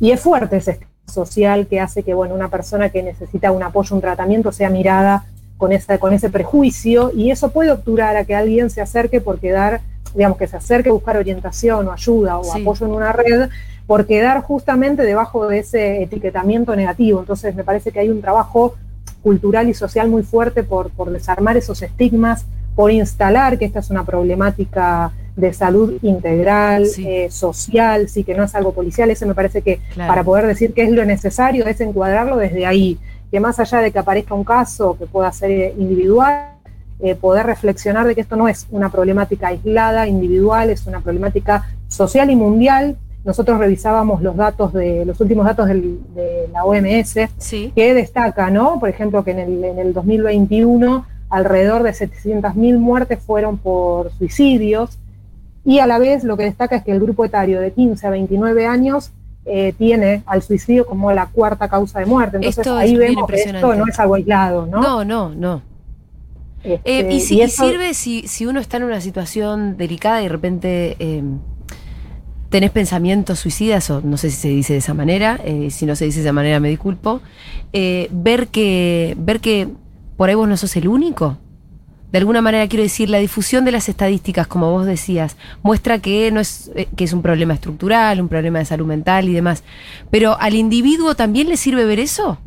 y 0.00 0.10
es 0.10 0.20
fuerte 0.20 0.56
ese 0.56 0.80
social 1.06 1.66
que 1.68 1.78
hace 1.80 2.02
que, 2.02 2.14
bueno, 2.14 2.34
una 2.34 2.48
persona 2.48 2.88
que 2.88 3.02
necesita 3.02 3.52
un 3.52 3.62
apoyo, 3.62 3.94
un 3.94 4.00
tratamiento, 4.00 4.50
sea 4.50 4.70
mirada 4.70 5.24
con, 5.56 5.70
esa, 5.72 5.98
con 5.98 6.12
ese 6.12 6.30
prejuicio, 6.30 7.12
y 7.14 7.30
eso 7.30 7.50
puede 7.50 7.70
obturar 7.70 8.16
a 8.16 8.24
que 8.24 8.34
alguien 8.34 8.70
se 8.70 8.80
acerque 8.80 9.20
por 9.20 9.38
quedar, 9.38 9.80
digamos, 10.14 10.38
que 10.38 10.46
se 10.46 10.56
acerque 10.56 10.88
a 10.90 10.92
buscar 10.92 11.16
orientación 11.16 11.88
o 11.88 11.92
ayuda 11.92 12.38
o 12.38 12.44
Sí. 12.44 12.60
apoyo 12.62 12.86
en 12.86 12.92
una 12.92 13.12
red, 13.12 13.48
por 13.86 14.06
quedar 14.06 14.40
justamente 14.42 15.02
debajo 15.02 15.48
de 15.48 15.58
ese 15.60 16.02
etiquetamiento 16.02 16.74
negativo. 16.76 17.20
Entonces, 17.20 17.54
me 17.54 17.64
parece 17.64 17.90
que 17.90 18.00
hay 18.00 18.08
un 18.08 18.20
trabajo 18.20 18.74
cultural 19.22 19.68
y 19.68 19.74
social 19.74 20.08
muy 20.08 20.22
fuerte 20.22 20.62
por, 20.62 20.90
por 20.90 21.10
desarmar 21.10 21.56
esos 21.56 21.82
estigmas, 21.82 22.46
por 22.76 22.90
instalar 22.92 23.58
que 23.58 23.64
esta 23.64 23.80
es 23.80 23.90
una 23.90 24.04
problemática 24.04 25.12
de 25.36 25.52
salud 25.52 25.94
integral, 26.02 26.86
Sí. 26.86 27.04
eh, 27.06 27.30
social, 27.30 28.08
sí 28.08 28.24
que 28.24 28.34
no 28.34 28.44
es 28.44 28.54
algo 28.54 28.72
policial, 28.72 29.10
eso 29.10 29.26
me 29.26 29.34
parece 29.34 29.62
que 29.62 29.80
Claro. 29.94 30.08
para 30.08 30.24
poder 30.24 30.46
decir 30.46 30.72
qué 30.72 30.82
es 30.84 30.90
lo 30.90 31.04
necesario 31.04 31.66
es 31.66 31.80
encuadrarlo 31.80 32.36
desde 32.36 32.66
ahí, 32.66 32.98
que 33.30 33.40
más 33.40 33.58
allá 33.60 33.78
de 33.80 33.90
que 33.90 33.98
aparezca 33.98 34.34
un 34.34 34.44
caso 34.44 34.96
que 34.98 35.06
pueda 35.06 35.30
ser 35.32 35.50
eh, 35.50 35.74
individual, 35.78 36.49
eh, 37.02 37.14
poder 37.14 37.46
reflexionar 37.46 38.06
de 38.06 38.14
que 38.14 38.20
esto 38.20 38.36
no 38.36 38.48
es 38.48 38.66
una 38.70 38.90
problemática 38.90 39.48
aislada, 39.48 40.06
individual, 40.06 40.70
es 40.70 40.86
una 40.86 41.00
problemática 41.00 41.66
social 41.88 42.30
y 42.30 42.36
mundial. 42.36 42.96
Nosotros 43.24 43.58
revisábamos 43.58 44.22
los 44.22 44.36
datos 44.36 44.72
de 44.72 45.04
los 45.04 45.20
últimos 45.20 45.44
datos 45.44 45.66
del- 45.68 45.98
de 46.14 46.48
la 46.52 46.64
OMS 46.64 47.28
Sí. 47.38 47.72
que 47.74 47.94
destaca, 47.94 48.50
¿no? 48.50 48.78
Por 48.80 48.88
ejemplo, 48.88 49.24
que 49.24 49.32
en 49.32 49.38
el, 49.40 49.64
en 49.64 49.78
el 49.78 49.92
2021 49.92 51.04
alrededor 51.28 51.82
de 51.82 51.92
700.000 51.92 52.78
muertes 52.78 53.18
fueron 53.20 53.58
por 53.58 54.10
suicidios 54.12 54.98
y 55.64 55.78
a 55.78 55.86
la 55.86 55.98
vez 55.98 56.24
lo 56.24 56.36
que 56.36 56.44
destaca 56.44 56.76
es 56.76 56.82
que 56.82 56.92
el 56.92 57.00
grupo 57.00 57.24
etario 57.24 57.60
de 57.60 57.72
15 57.72 58.06
a 58.06 58.10
29 58.10 58.66
años 58.66 59.12
eh, 59.46 59.72
tiene 59.76 60.22
al 60.26 60.42
suicidio 60.42 60.86
como 60.86 61.12
la 61.12 61.26
cuarta 61.26 61.68
causa 61.68 61.98
de 62.00 62.06
muerte. 62.06 62.36
Entonces 62.36 62.58
Esto 62.58 62.76
ahí 62.76 62.94
vemos 62.96 63.26
que 63.28 63.36
esto 63.36 63.74
no 63.74 63.84
es 63.86 63.98
algo 63.98 64.14
aislado, 64.16 64.66
¿no? 64.66 64.80
No, 64.82 65.04
no, 65.04 65.34
no. 65.34 65.62
Este, 66.62 66.80
Eh, 66.84 67.14
y, 67.14 67.20
si, 67.20 67.34
y 67.34 67.38
y 67.38 67.42
eso- 67.42 67.66
sirve 67.68 67.94
si, 67.94 68.28
si 68.28 68.46
uno 68.46 68.60
está 68.60 68.76
en 68.76 68.84
una 68.84 69.00
situación 69.00 69.76
delicada 69.76 70.20
y 70.20 70.24
de 70.24 70.28
repente 70.28 70.96
eh, 70.98 71.22
tenés 72.50 72.70
pensamientos 72.70 73.38
suicidas, 73.38 73.88
o 73.90 74.00
no 74.02 74.16
sé 74.16 74.30
si 74.30 74.36
se 74.36 74.48
dice 74.48 74.72
de 74.74 74.80
esa 74.80 74.92
manera, 74.94 75.40
eh, 75.44 75.68
si 75.70 75.86
no 75.86 75.94
se 75.96 76.04
dice 76.04 76.18
de 76.20 76.24
esa 76.26 76.32
manera 76.32 76.58
me 76.60 76.68
disculpo, 76.68 77.20
eh, 77.72 78.08
ver, 78.10 78.48
que, 78.48 79.14
ver 79.18 79.40
que 79.40 79.68
por 80.16 80.28
ahí 80.28 80.34
vos 80.34 80.48
no 80.48 80.56
sos 80.56 80.74
el 80.76 80.88
único. 80.88 81.38
De 82.12 82.18
alguna 82.18 82.42
manera 82.42 82.66
quiero 82.66 82.82
decir, 82.82 83.08
la 83.08 83.18
difusión 83.18 83.64
de 83.64 83.70
las 83.70 83.88
estadísticas, 83.88 84.48
como 84.48 84.72
vos 84.72 84.84
decías, 84.84 85.36
muestra 85.62 86.00
que 86.00 86.32
no 86.32 86.40
es, 86.40 86.72
que 86.96 87.04
es 87.04 87.12
un 87.12 87.22
problema 87.22 87.54
estructural, 87.54 88.20
un 88.20 88.28
problema 88.28 88.58
de 88.58 88.64
salud 88.64 88.86
mental 88.86 89.28
y 89.28 89.32
demás. 89.32 89.62
Pero 90.10 90.36
al 90.40 90.54
individuo 90.54 91.14
también 91.14 91.48
le 91.48 91.56
sirve 91.56 91.84
ver 91.84 92.00
eso. 92.00 92.38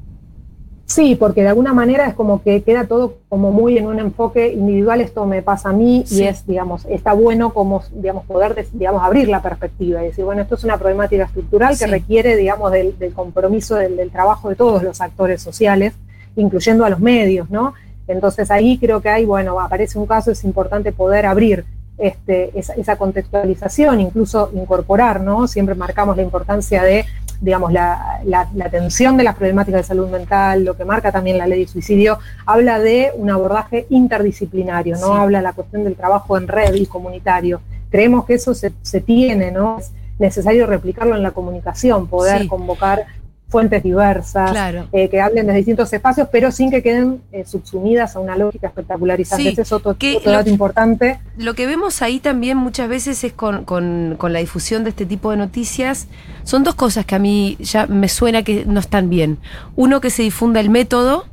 Sí, 0.85 1.15
porque 1.15 1.41
de 1.43 1.47
alguna 1.49 1.73
manera 1.73 2.07
es 2.07 2.13
como 2.13 2.43
que 2.43 2.61
queda 2.61 2.85
todo 2.85 3.15
como 3.29 3.51
muy 3.51 3.77
en 3.77 3.87
un 3.87 3.99
enfoque 3.99 4.51
individual, 4.51 5.01
esto 5.01 5.25
me 5.25 5.41
pasa 5.41 5.69
a 5.69 5.73
mí 5.73 6.03
Sí. 6.05 6.21
y 6.23 6.27
es, 6.27 6.45
digamos, 6.45 6.85
está 6.85 7.13
bueno 7.13 7.53
como, 7.53 7.81
digamos, 7.93 8.25
poder, 8.25 8.67
digamos, 8.73 9.01
abrir 9.01 9.27
la 9.29 9.41
perspectiva 9.41 10.03
y 10.03 10.07
decir, 10.07 10.25
bueno, 10.25 10.41
esto 10.41 10.55
es 10.55 10.63
una 10.65 10.77
problemática 10.77 11.23
estructural 11.23 11.75
Sí. 11.75 11.85
que 11.85 11.91
requiere, 11.91 12.35
digamos, 12.35 12.71
del, 12.71 12.99
del 12.99 13.13
compromiso, 13.13 13.75
del, 13.75 13.95
del 13.95 14.11
trabajo 14.11 14.49
de 14.49 14.55
todos 14.55 14.83
los 14.83 14.99
actores 15.01 15.41
sociales, 15.41 15.93
incluyendo 16.35 16.83
a 16.85 16.89
los 16.89 16.99
medios, 16.99 17.49
¿no? 17.49 17.73
Entonces 18.07 18.51
ahí 18.51 18.77
creo 18.77 19.01
que 19.01 19.07
hay, 19.09 19.23
bueno, 19.25 19.59
aparece 19.61 19.97
un 19.97 20.05
caso, 20.05 20.31
es 20.31 20.43
importante 20.43 20.91
poder 20.91 21.25
abrir 21.25 21.63
este, 21.97 22.57
esa, 22.59 22.73
esa 22.73 22.97
contextualización, 22.97 24.01
incluso 24.01 24.49
incorporar, 24.53 25.21
¿no? 25.21 25.47
Siempre 25.47 25.75
marcamos 25.75 26.17
la 26.17 26.23
importancia 26.23 26.83
de 26.83 27.05
digamos, 27.43 27.73
la, 27.73 28.21
la, 28.23 28.47
la 28.55 28.65
atención 28.65 29.17
de 29.17 29.23
las 29.25 29.35
problemáticas 29.35 29.81
de 29.81 29.83
salud 29.87 30.07
mental, 30.09 30.63
lo 30.63 30.77
que 30.77 30.85
marca 30.85 31.11
también 31.11 31.37
la 31.37 31.45
ley 31.45 31.65
de 31.65 31.67
suicidio, 31.67 32.17
habla 32.45 32.79
de 32.79 33.11
un 33.17 33.29
abordaje 33.29 33.85
interdisciplinario, 33.89 34.95
¿no? 34.97 35.07
Sí. 35.07 35.13
Habla 35.19 35.39
de 35.39 35.43
la 35.43 35.53
cuestión 35.53 35.83
del 35.83 35.95
trabajo 35.95 36.37
en 36.37 36.47
red 36.47 36.73
y 36.75 36.85
comunitario. 36.85 37.59
Creemos 37.91 38.23
que 38.25 38.35
eso 38.35 38.53
se, 38.53 38.71
se 38.81 39.01
tiene, 39.01 39.51
¿no? 39.51 39.77
Es 39.79 39.91
necesario 40.19 40.65
replicarlo 40.67 41.15
en 41.17 41.23
la 41.23 41.31
comunicación, 41.31 42.07
poder 42.07 42.43
Sí. 42.43 42.47
convocar 42.47 43.05
fuentes 43.53 43.81
diversas, 43.83 44.51
Claro. 44.51 44.87
eh, 44.91 45.07
que 45.09 45.21
hablen 45.21 45.47
de 45.47 45.53
distintos 45.53 45.93
espacios, 45.93 46.27
pero 46.31 46.51
sin 46.51 46.69
que 46.71 46.81
queden 46.83 47.21
eh, 47.31 47.45
subsumidas 47.45 48.15
a 48.15 48.19
una 48.19 48.35
lógica 48.35 48.67
espectacularizante. 48.67 49.43
Sí, 49.43 49.49
Ese 49.49 49.61
es 49.61 49.71
otro, 49.71 49.95
que 49.97 50.17
otro 50.17 50.31
lo- 50.31 50.37
dato 50.39 50.49
importante. 50.49 51.19
Lo 51.37 51.53
que 51.53 51.65
vemos 51.67 52.01
ahí 52.01 52.19
también 52.19 52.57
muchas 52.57 52.89
veces 52.89 53.23
es 53.23 53.31
con, 53.31 53.63
con- 53.63 54.15
con 54.17 54.33
la 54.33 54.39
difusión 54.39 54.83
de 54.83 54.89
este 54.89 55.05
tipo 55.05 55.31
de 55.31 55.37
noticias. 55.37 56.07
Son 56.43 56.63
dos 56.63 56.75
cosas 56.75 57.05
que 57.05 57.15
a 57.15 57.19
mí 57.19 57.55
ya 57.59 57.87
me 57.87 58.09
suena 58.09 58.43
que 58.43 58.65
no 58.65 58.79
están 58.81 59.09
bien. 59.09 59.37
Uno, 59.77 60.01
que 60.01 60.09
se 60.09 60.23
difunda 60.23 60.59
el 60.59 60.69
método, 60.69 61.25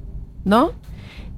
¿no? 0.45 0.73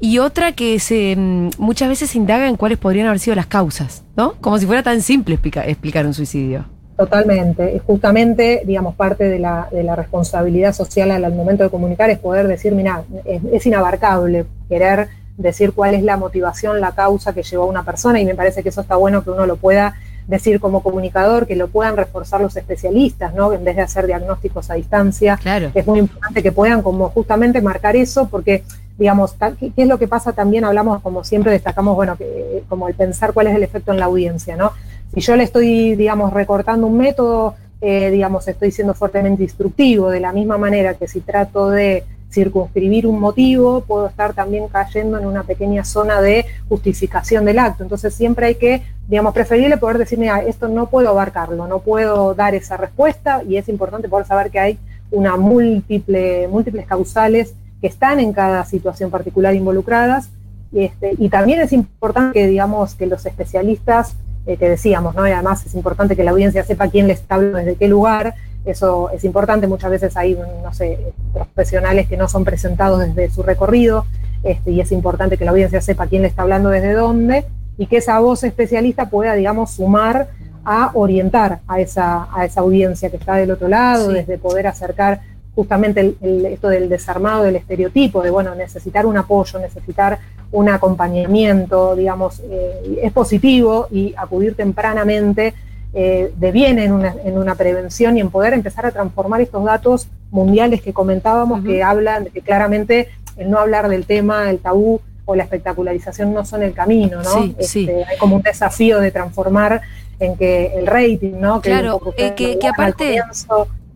Y 0.00 0.18
otra 0.18 0.50
que 0.50 0.80
se 0.80 1.14
mm, 1.16 1.50
muchas 1.58 1.88
veces 1.88 2.10
se 2.10 2.18
indaga 2.18 2.48
en 2.48 2.56
cuáles 2.56 2.76
podrían 2.78 3.06
haber 3.06 3.20
sido 3.20 3.36
las 3.36 3.46
causas, 3.46 4.02
¿no? 4.16 4.34
Como 4.40 4.58
si 4.58 4.66
fuera 4.66 4.82
tan 4.82 5.00
simple 5.00 5.34
explica- 5.36 5.64
explicar 5.64 6.04
un 6.06 6.12
suicidio. 6.14 6.64
Totalmente. 6.96 7.74
Es 7.76 7.82
justamente, 7.82 8.62
digamos, 8.64 8.94
parte 8.94 9.24
de 9.24 9.38
la, 9.38 9.68
de 9.72 9.82
la 9.82 9.96
responsabilidad 9.96 10.72
social 10.74 11.10
al, 11.10 11.24
al 11.24 11.34
momento 11.34 11.64
de 11.64 11.70
comunicar 11.70 12.10
es 12.10 12.18
poder 12.18 12.46
decir, 12.46 12.72
mira, 12.74 13.02
es, 13.24 13.42
es 13.52 13.66
inabarcable 13.66 14.44
querer 14.68 15.08
decir 15.36 15.72
cuál 15.72 15.94
es 15.94 16.02
la 16.02 16.16
motivación, 16.16 16.80
la 16.80 16.92
causa 16.92 17.32
que 17.32 17.42
llevó 17.42 17.64
a 17.64 17.66
una 17.66 17.82
persona 17.84 18.20
y 18.20 18.24
me 18.24 18.34
parece 18.34 18.62
que 18.62 18.68
eso 18.68 18.82
está 18.82 18.96
bueno 18.96 19.24
que 19.24 19.30
uno 19.30 19.46
lo 19.46 19.56
pueda 19.56 19.94
decir 20.28 20.60
como 20.60 20.82
comunicador, 20.82 21.46
que 21.48 21.56
lo 21.56 21.66
puedan 21.68 21.96
reforzar 21.96 22.40
los 22.40 22.56
especialistas, 22.56 23.34
¿no? 23.34 23.52
En 23.52 23.64
vez 23.64 23.74
de 23.74 23.82
hacer 23.82 24.06
diagnósticos 24.06 24.70
a 24.70 24.74
distancia, 24.74 25.36
Claro. 25.38 25.70
es 25.74 25.84
muy 25.86 25.98
importante 25.98 26.42
que 26.42 26.52
puedan 26.52 26.82
como 26.82 27.08
justamente 27.08 27.60
marcar 27.60 27.96
eso, 27.96 28.28
porque, 28.28 28.62
digamos, 28.98 29.34
ta- 29.34 29.52
¿qué, 29.58 29.72
qué 29.74 29.82
es 29.82 29.88
lo 29.88 29.98
que 29.98 30.06
pasa 30.06 30.32
también? 30.32 30.64
Hablamos, 30.64 31.02
como 31.02 31.24
siempre 31.24 31.50
destacamos, 31.50 31.96
bueno, 31.96 32.16
que, 32.16 32.62
como 32.68 32.86
el 32.86 32.94
pensar 32.94 33.32
cuál 33.32 33.48
es 33.48 33.56
el 33.56 33.64
efecto 33.64 33.90
en 33.90 33.98
la 33.98 34.04
audiencia, 34.04 34.54
¿no? 34.54 34.70
Si 35.14 35.20
yo 35.20 35.36
le 35.36 35.44
estoy, 35.44 35.94
digamos, 35.94 36.32
recortando 36.32 36.86
un 36.86 36.96
método, 36.96 37.54
eh, 37.80 38.10
digamos, 38.10 38.48
estoy 38.48 38.70
siendo 38.70 38.94
fuertemente 38.94 39.42
instructivo, 39.42 40.08
de 40.08 40.20
la 40.20 40.32
misma 40.32 40.56
manera 40.56 40.94
que 40.94 41.08
si 41.08 41.20
trato 41.20 41.68
de 41.68 42.04
circunscribir 42.30 43.06
un 43.06 43.20
motivo, 43.20 43.82
puedo 43.82 44.06
estar 44.06 44.32
también 44.32 44.68
cayendo 44.68 45.18
en 45.18 45.26
una 45.26 45.42
pequeña 45.42 45.84
zona 45.84 46.20
de 46.20 46.46
justificación 46.68 47.44
del 47.44 47.58
acto. 47.58 47.82
Entonces 47.82 48.14
siempre 48.14 48.46
hay 48.46 48.54
que, 48.54 48.82
digamos, 49.06 49.34
preferible 49.34 49.76
poder 49.76 49.98
decir, 49.98 50.18
mira, 50.18 50.38
esto 50.40 50.68
no 50.68 50.88
puedo 50.88 51.10
abarcarlo, 51.10 51.66
no 51.66 51.80
puedo 51.80 52.34
dar 52.34 52.54
esa 52.54 52.78
respuesta 52.78 53.42
y 53.46 53.58
es 53.58 53.68
importante 53.68 54.08
poder 54.08 54.26
saber 54.26 54.50
que 54.50 54.60
hay 54.60 54.78
una 55.10 55.36
múltiple, 55.36 56.48
múltiples 56.48 56.86
causales 56.86 57.54
que 57.82 57.86
están 57.88 58.18
en 58.18 58.32
cada 58.32 58.64
situación 58.64 59.10
particular 59.10 59.54
involucradas. 59.54 60.30
Este, 60.72 61.14
y 61.18 61.28
también 61.28 61.60
es 61.60 61.72
importante 61.74 62.32
que, 62.32 62.46
digamos, 62.46 62.94
que 62.94 63.06
los 63.06 63.26
especialistas, 63.26 64.16
eh, 64.46 64.56
que 64.56 64.68
decíamos, 64.68 65.14
¿no? 65.14 65.26
Y 65.26 65.30
además 65.30 65.64
es 65.66 65.74
importante 65.74 66.16
que 66.16 66.24
la 66.24 66.30
audiencia 66.32 66.64
sepa 66.64 66.88
quién 66.88 67.06
le 67.06 67.12
está 67.14 67.36
hablando 67.36 67.58
desde 67.58 67.76
qué 67.76 67.88
lugar. 67.88 68.34
Eso 68.64 69.10
es 69.10 69.24
importante. 69.24 69.66
Muchas 69.66 69.90
veces 69.90 70.16
hay, 70.16 70.38
no 70.62 70.72
sé, 70.72 70.98
profesionales 71.32 72.08
que 72.08 72.16
no 72.16 72.28
son 72.28 72.44
presentados 72.44 73.00
desde 73.00 73.30
su 73.30 73.42
recorrido. 73.42 74.06
Este, 74.42 74.70
y 74.72 74.80
es 74.80 74.90
importante 74.92 75.36
que 75.38 75.44
la 75.44 75.52
audiencia 75.52 75.80
sepa 75.80 76.06
quién 76.06 76.22
le 76.22 76.28
está 76.28 76.42
hablando 76.42 76.68
desde 76.70 76.92
dónde 76.92 77.44
y 77.78 77.86
que 77.86 77.98
esa 77.98 78.18
voz 78.20 78.42
especialista 78.44 79.08
pueda, 79.08 79.34
digamos, 79.34 79.72
sumar 79.72 80.28
a 80.64 80.90
orientar 80.94 81.60
a 81.66 81.80
esa, 81.80 82.28
a 82.36 82.44
esa 82.44 82.60
audiencia 82.60 83.10
que 83.10 83.16
está 83.16 83.34
del 83.36 83.50
otro 83.50 83.68
lado, 83.68 84.08
Sí. 84.10 84.14
desde 84.14 84.38
poder 84.38 84.66
acercar 84.66 85.20
justamente 85.54 86.00
el- 86.00 86.16
el- 86.22 86.46
esto 86.46 86.68
del 86.68 86.88
desarmado 86.88 87.42
del 87.44 87.56
estereotipo, 87.56 88.22
de 88.22 88.30
bueno, 88.30 88.54
necesitar 88.54 89.04
un 89.06 89.16
apoyo, 89.16 89.58
necesitar 89.58 90.18
un 90.52 90.68
acompañamiento, 90.68 91.96
digamos, 91.96 92.40
eh, 92.50 93.00
es 93.02 93.12
positivo 93.12 93.88
y 93.90 94.14
acudir 94.16 94.54
tempranamente 94.54 95.54
eh, 95.94 96.32
deviene 96.38 96.84
en 96.84 96.92
una, 96.92 97.14
en 97.24 97.36
una 97.36 97.54
prevención 97.54 98.16
y 98.16 98.20
en 98.20 98.30
poder 98.30 98.54
empezar 98.54 98.86
a 98.86 98.90
transformar 98.92 99.40
estos 99.42 99.62
datos 99.64 100.08
mundiales 100.30 100.80
que 100.80 100.92
comentábamos, 100.94 101.62
que 101.64 101.82
hablan 101.82 102.26
que 102.26 102.40
claramente 102.40 103.08
el 103.36 103.50
no 103.50 103.58
hablar 103.58 103.88
del 103.88 104.06
tema, 104.06 104.48
el 104.50 104.58
tabú 104.58 105.00
o 105.26 105.34
la 105.36 105.42
espectacularización 105.44 106.32
no 106.32 106.44
son 106.46 106.62
el 106.62 106.72
camino, 106.72 107.22
¿no? 107.22 107.30
Sí, 107.42 107.56
sí. 107.60 107.80
Este, 107.88 108.04
Hay 108.04 108.16
como 108.18 108.36
un 108.36 108.42
desafío 108.42 109.00
de 109.00 109.10
transformar 109.10 109.82
en 110.18 110.36
que 110.36 110.72
el 110.78 110.86
rating, 110.86 111.34
¿no? 111.38 111.60
Que 111.60 111.70
Claro, 111.70 112.00
eh, 112.16 112.32
que- 112.34 112.58
que 112.58 112.68
aparte- 112.68 113.20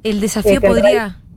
El 0.03 0.21
desafío 0.21 0.53
Eh, 0.53 0.59
que 0.61 0.67
el 0.67 0.73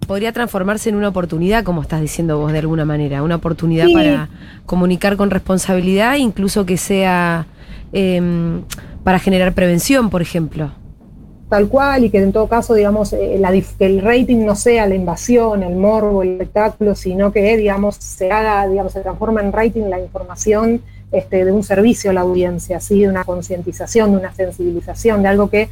podría, 0.09 0.33
transformarse 0.33 0.89
en 0.89 0.95
una 0.95 1.09
oportunidad, 1.09 1.63
como 1.63 1.83
estás 1.83 2.01
diciendo 2.01 2.39
vos 2.39 2.51
de 2.51 2.57
alguna 2.57 2.83
manera, 2.83 3.21
una 3.21 3.35
oportunidad 3.35 3.85
Sí. 3.85 3.93
para 3.93 4.27
comunicar 4.65 5.17
con 5.17 5.29
responsabilidad, 5.29 6.15
incluso 6.15 6.65
que 6.65 6.77
sea 6.77 7.45
em, 7.93 8.63
para 9.03 9.19
generar 9.19 9.53
prevención, 9.53 10.09
por 10.09 10.21
ejemplo. 10.23 10.71
tal 11.47 11.67
cual, 11.67 12.05
y 12.05 12.09
que 12.11 12.19
en 12.19 12.31
todo 12.31 12.47
caso, 12.47 12.75
digamos, 12.75 13.11
eh, 13.13 13.37
la 13.39 13.51
el 13.51 14.01
rating 14.01 14.45
no 14.45 14.55
sea 14.55 14.85
la 14.85 14.93
invasión, 14.93 15.63
el 15.63 15.75
morbo, 15.75 16.21
el 16.21 16.33
espectáculo, 16.33 16.93
sino 16.93 17.31
que, 17.31 17.57
digamos, 17.57 17.95
se 17.95 18.31
haga, 18.31 18.67
digamos, 18.67 18.93
se 18.93 19.01
transforma 19.01 19.41
en 19.41 19.51
rating 19.51 19.85
la 19.89 19.99
información 19.99 20.81
este, 21.11 21.45
de 21.45 21.51
un 21.51 21.63
servicio 21.63 22.11
a 22.11 22.13
la 22.13 22.21
audiencia, 22.21 22.79
¿sí? 22.79 23.01
de 23.01 23.09
una 23.09 23.23
concientización, 23.23 24.11
de 24.11 24.17
una 24.17 24.31
sensibilización, 24.33 25.23
de 25.23 25.27
algo 25.27 25.49
que 25.49 25.69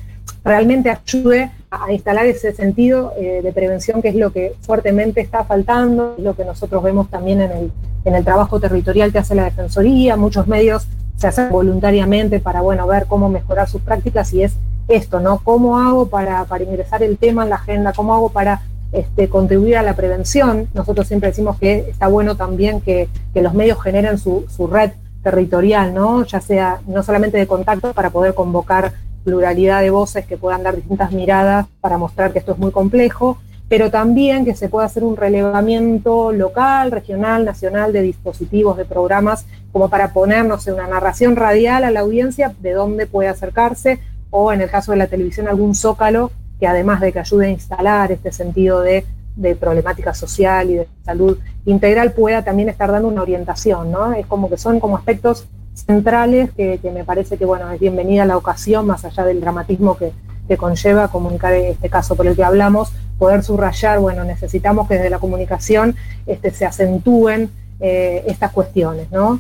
realmente 0.48 0.90
ayude 0.90 1.52
a 1.70 1.92
instalar 1.92 2.26
ese 2.26 2.54
sentido 2.54 3.14
eh, 3.18 3.42
de 3.44 3.52
prevención 3.52 4.02
que 4.02 4.10
es 4.10 4.16
lo 4.16 4.32
que 4.32 4.54
fuertemente 4.62 5.22
está 5.22 5.44
faltando, 5.44 6.16
lo 6.18 6.36
que 6.36 6.46
nosotros 6.46 6.82
vemos 6.82 7.10
también 7.10 7.42
en 7.42 7.52
el, 7.52 7.72
en 8.06 8.16
el 8.16 8.24
trabajo 8.24 8.60
territorial 8.60 9.12
que 9.12 9.20
hace 9.20 9.36
la 9.36 9.44
Defensoría, 9.44 10.16
muchos 10.16 10.48
medios 10.48 10.88
se 11.18 11.28
hacen 11.28 11.50
voluntariamente 11.50 12.40
para, 12.40 12.62
bueno, 12.62 12.88
ver 12.88 13.08
cómo 13.08 13.28
mejorar 13.28 13.68
sus 13.68 13.82
prácticas 13.82 14.32
y 14.34 14.44
es 14.44 14.56
esto, 14.88 15.20
¿no? 15.20 15.40
¿Cómo 15.40 15.78
hago 15.78 16.08
para, 16.08 16.46
para 16.46 16.64
ingresar 16.64 17.04
el 17.04 17.18
tema 17.18 17.44
en 17.44 17.50
la 17.50 17.56
agenda? 17.56 17.92
¿Cómo 17.92 18.14
hago 18.14 18.30
para 18.30 18.62
este, 18.92 19.28
contribuir 19.28 19.78
a 19.78 19.84
la 19.84 19.96
prevención? 19.96 20.68
Nosotros 20.74 21.08
siempre 21.08 21.30
decimos 21.30 21.58
que 21.58 21.90
está 21.90 22.08
bueno 22.08 22.38
también 22.38 22.82
que, 22.82 23.10
que 23.34 23.42
los 23.42 23.54
medios 23.54 23.82
generen 23.82 24.18
su, 24.20 24.46
su 24.48 24.68
red 24.68 24.92
territorial, 25.24 25.94
¿no? 25.94 26.24
Ya 26.24 26.40
sea 26.40 26.80
no 26.88 27.04
solamente 27.04 27.38
de 27.38 27.48
contacto 27.48 27.94
para 27.94 28.12
poder 28.12 28.34
convocar 28.34 28.94
pluralidad 29.28 29.82
de 29.82 29.90
voces 29.90 30.26
que 30.26 30.38
puedan 30.38 30.64
dar 30.64 30.78
distintas 30.78 31.12
miradas 31.12 31.68
para 31.82 31.98
mostrar 31.98 32.32
que 32.32 32.40
esto 32.40 32.54
es 32.54 32.58
muy 32.58 32.72
complejo, 32.72 33.38
pero 33.68 33.92
también 33.92 34.46
que 34.46 34.56
se 34.56 34.70
pueda 34.70 34.86
hacer 34.86 35.04
un 35.04 35.18
relevamiento 35.18 36.32
local, 36.32 36.92
regional, 36.92 37.44
nacional 37.44 37.92
de 37.92 38.04
dispositivos, 38.04 38.78
de 38.78 38.86
programas, 38.86 39.46
como 39.74 39.90
para 39.90 40.14
ponernos 40.14 40.66
en 40.70 40.76
una 40.76 40.88
narración 40.88 41.36
radial 41.36 41.84
a 41.84 41.92
la 41.92 42.00
audiencia 42.00 42.56
de 42.62 42.72
dónde 42.72 43.06
puede 43.06 43.28
acercarse, 43.28 44.00
o 44.30 44.54
en 44.54 44.62
el 44.62 44.70
caso 44.70 44.94
de 44.94 44.98
la 45.00 45.08
televisión 45.08 45.50
algún 45.50 45.76
zócalo 45.76 46.32
que 46.58 46.66
además 46.66 47.02
de 47.02 47.12
que 47.12 47.20
ayude 47.20 47.48
a 47.48 47.50
instalar 47.50 48.14
este 48.14 48.32
sentido 48.32 48.80
de, 48.80 49.04
de 49.36 49.56
problemática 49.58 50.14
social 50.14 50.70
y 50.70 50.76
de 50.76 50.88
salud 51.04 51.38
integral, 51.66 52.14
pueda 52.14 52.46
también 52.46 52.70
estar 52.70 52.90
dando 52.94 53.10
una 53.10 53.24
orientación, 53.24 53.92
¿no? 53.92 54.14
Es 54.14 54.26
como 54.26 54.50
que 54.50 54.58
son 54.58 54.80
como 54.80 54.96
aspectos 54.96 55.48
centrales 55.86 56.52
que, 56.52 56.80
me 56.94 57.04
parece 57.04 57.38
que, 57.38 57.46
bueno, 57.46 57.72
es 57.72 57.80
bienvenida 57.80 58.26
la 58.26 58.38
ocasión, 58.38 58.88
más 58.88 59.06
allá 59.06 59.24
del 59.24 59.40
dramatismo 59.40 59.98
que, 59.98 60.12
que 60.48 60.58
conlleva 60.58 61.10
comunicar 61.10 61.54
este 61.54 61.90
caso 61.90 62.16
por 62.16 62.26
el 62.28 62.36
que 62.36 62.44
hablamos, 62.44 62.92
poder 63.18 63.44
subrayar, 63.44 64.00
bueno, 64.00 64.24
necesitamos 64.24 64.88
que 64.88 64.96
desde 64.96 65.10
la 65.10 65.20
comunicación 65.20 65.96
este, 66.26 66.52
se 66.52 66.66
acentúen 66.66 67.50
eh, 67.80 68.24
estas 68.28 68.52
cuestiones, 68.52 69.12
¿no? 69.12 69.40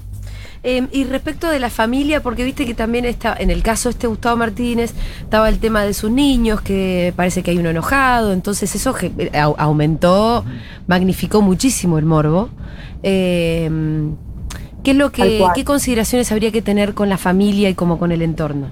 Eh, 0.63 0.87
y 0.91 1.05
respecto 1.05 1.49
de 1.49 1.59
la 1.59 1.69
familia, 1.69 2.21
porque 2.21 2.43
viste 2.43 2.65
que 2.65 2.73
también 2.73 3.05
está, 3.05 3.35
en 3.39 3.51
el 3.51 3.63
caso 3.63 3.89
de 3.89 3.93
este 3.93 4.07
Gustavo 4.07 4.37
Martínez, 4.37 4.93
estaba 5.21 5.49
el 5.49 5.59
tema 5.59 5.83
de 5.83 5.93
sus 5.93 6.11
niños, 6.11 6.61
que 6.61 7.13
parece 7.15 7.41
que 7.41 7.51
hay 7.51 7.57
uno 7.57 7.69
enojado, 7.69 8.33
entonces 8.33 8.73
eso 8.75 8.95
aumentó, 9.57 10.43
magnificó 10.87 11.41
muchísimo 11.41 11.97
el 11.99 12.05
morbo. 12.05 12.49
Eh, 13.03 13.69
¿Qué 14.83 14.91
es 14.91 14.97
lo 14.97 15.11
que, 15.11 15.45
qué 15.53 15.65
consideraciones 15.65 16.31
habría 16.31 16.51
que 16.51 16.61
tener 16.61 16.93
con 16.93 17.09
la 17.09 17.17
familia 17.17 17.69
y 17.69 17.73
como 17.73 17.97
con 17.97 18.11
el 18.11 18.21
entorno? 18.21 18.67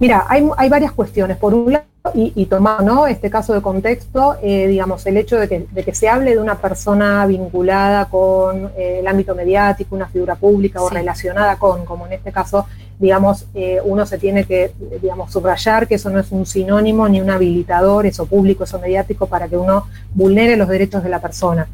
Mira, 0.00 0.24
hay, 0.28 0.46
hay 0.56 0.68
varias 0.68 0.92
cuestiones. 0.92 1.36
Por 1.36 1.54
un 1.54 1.72
lado, 1.72 1.84
y, 2.12 2.32
y 2.34 2.46
tomando 2.46 2.94
¿no? 2.94 3.06
este 3.06 3.30
caso 3.30 3.54
de 3.54 3.62
contexto, 3.62 4.36
eh, 4.42 4.66
digamos, 4.66 5.06
el 5.06 5.16
hecho 5.16 5.38
de 5.38 5.48
que, 5.48 5.66
de 5.70 5.84
que 5.84 5.94
se 5.94 6.08
hable 6.08 6.32
de 6.32 6.38
una 6.38 6.56
persona 6.56 7.24
vinculada 7.26 8.06
con 8.06 8.70
eh, 8.76 8.98
el 9.00 9.06
ámbito 9.06 9.34
mediático, 9.34 9.96
una 9.96 10.08
figura 10.08 10.34
pública 10.34 10.82
o 10.82 10.90
relacionada 10.90 11.56
con, 11.56 11.86
como 11.86 12.06
en 12.06 12.14
este 12.14 12.30
caso, 12.30 12.66
digamos, 12.98 13.46
eh, 13.54 13.80
uno 13.82 14.04
se 14.04 14.18
tiene 14.18 14.44
que, 14.44 14.72
digamos, 15.00 15.32
subrayar 15.32 15.88
que 15.88 15.94
eso 15.94 16.10
no 16.10 16.20
es 16.20 16.30
un 16.30 16.44
sinónimo 16.44 17.08
ni 17.08 17.20
un 17.20 17.30
habilitador, 17.30 18.04
eso 18.04 18.26
público, 18.26 18.64
eso 18.64 18.78
mediático, 18.78 19.26
para 19.26 19.48
que 19.48 19.56
uno 19.56 19.86
vulnere 20.12 20.56
los 20.56 20.68
derechos 20.68 21.02
de 21.02 21.08
la 21.08 21.20
persona, 21.20 21.68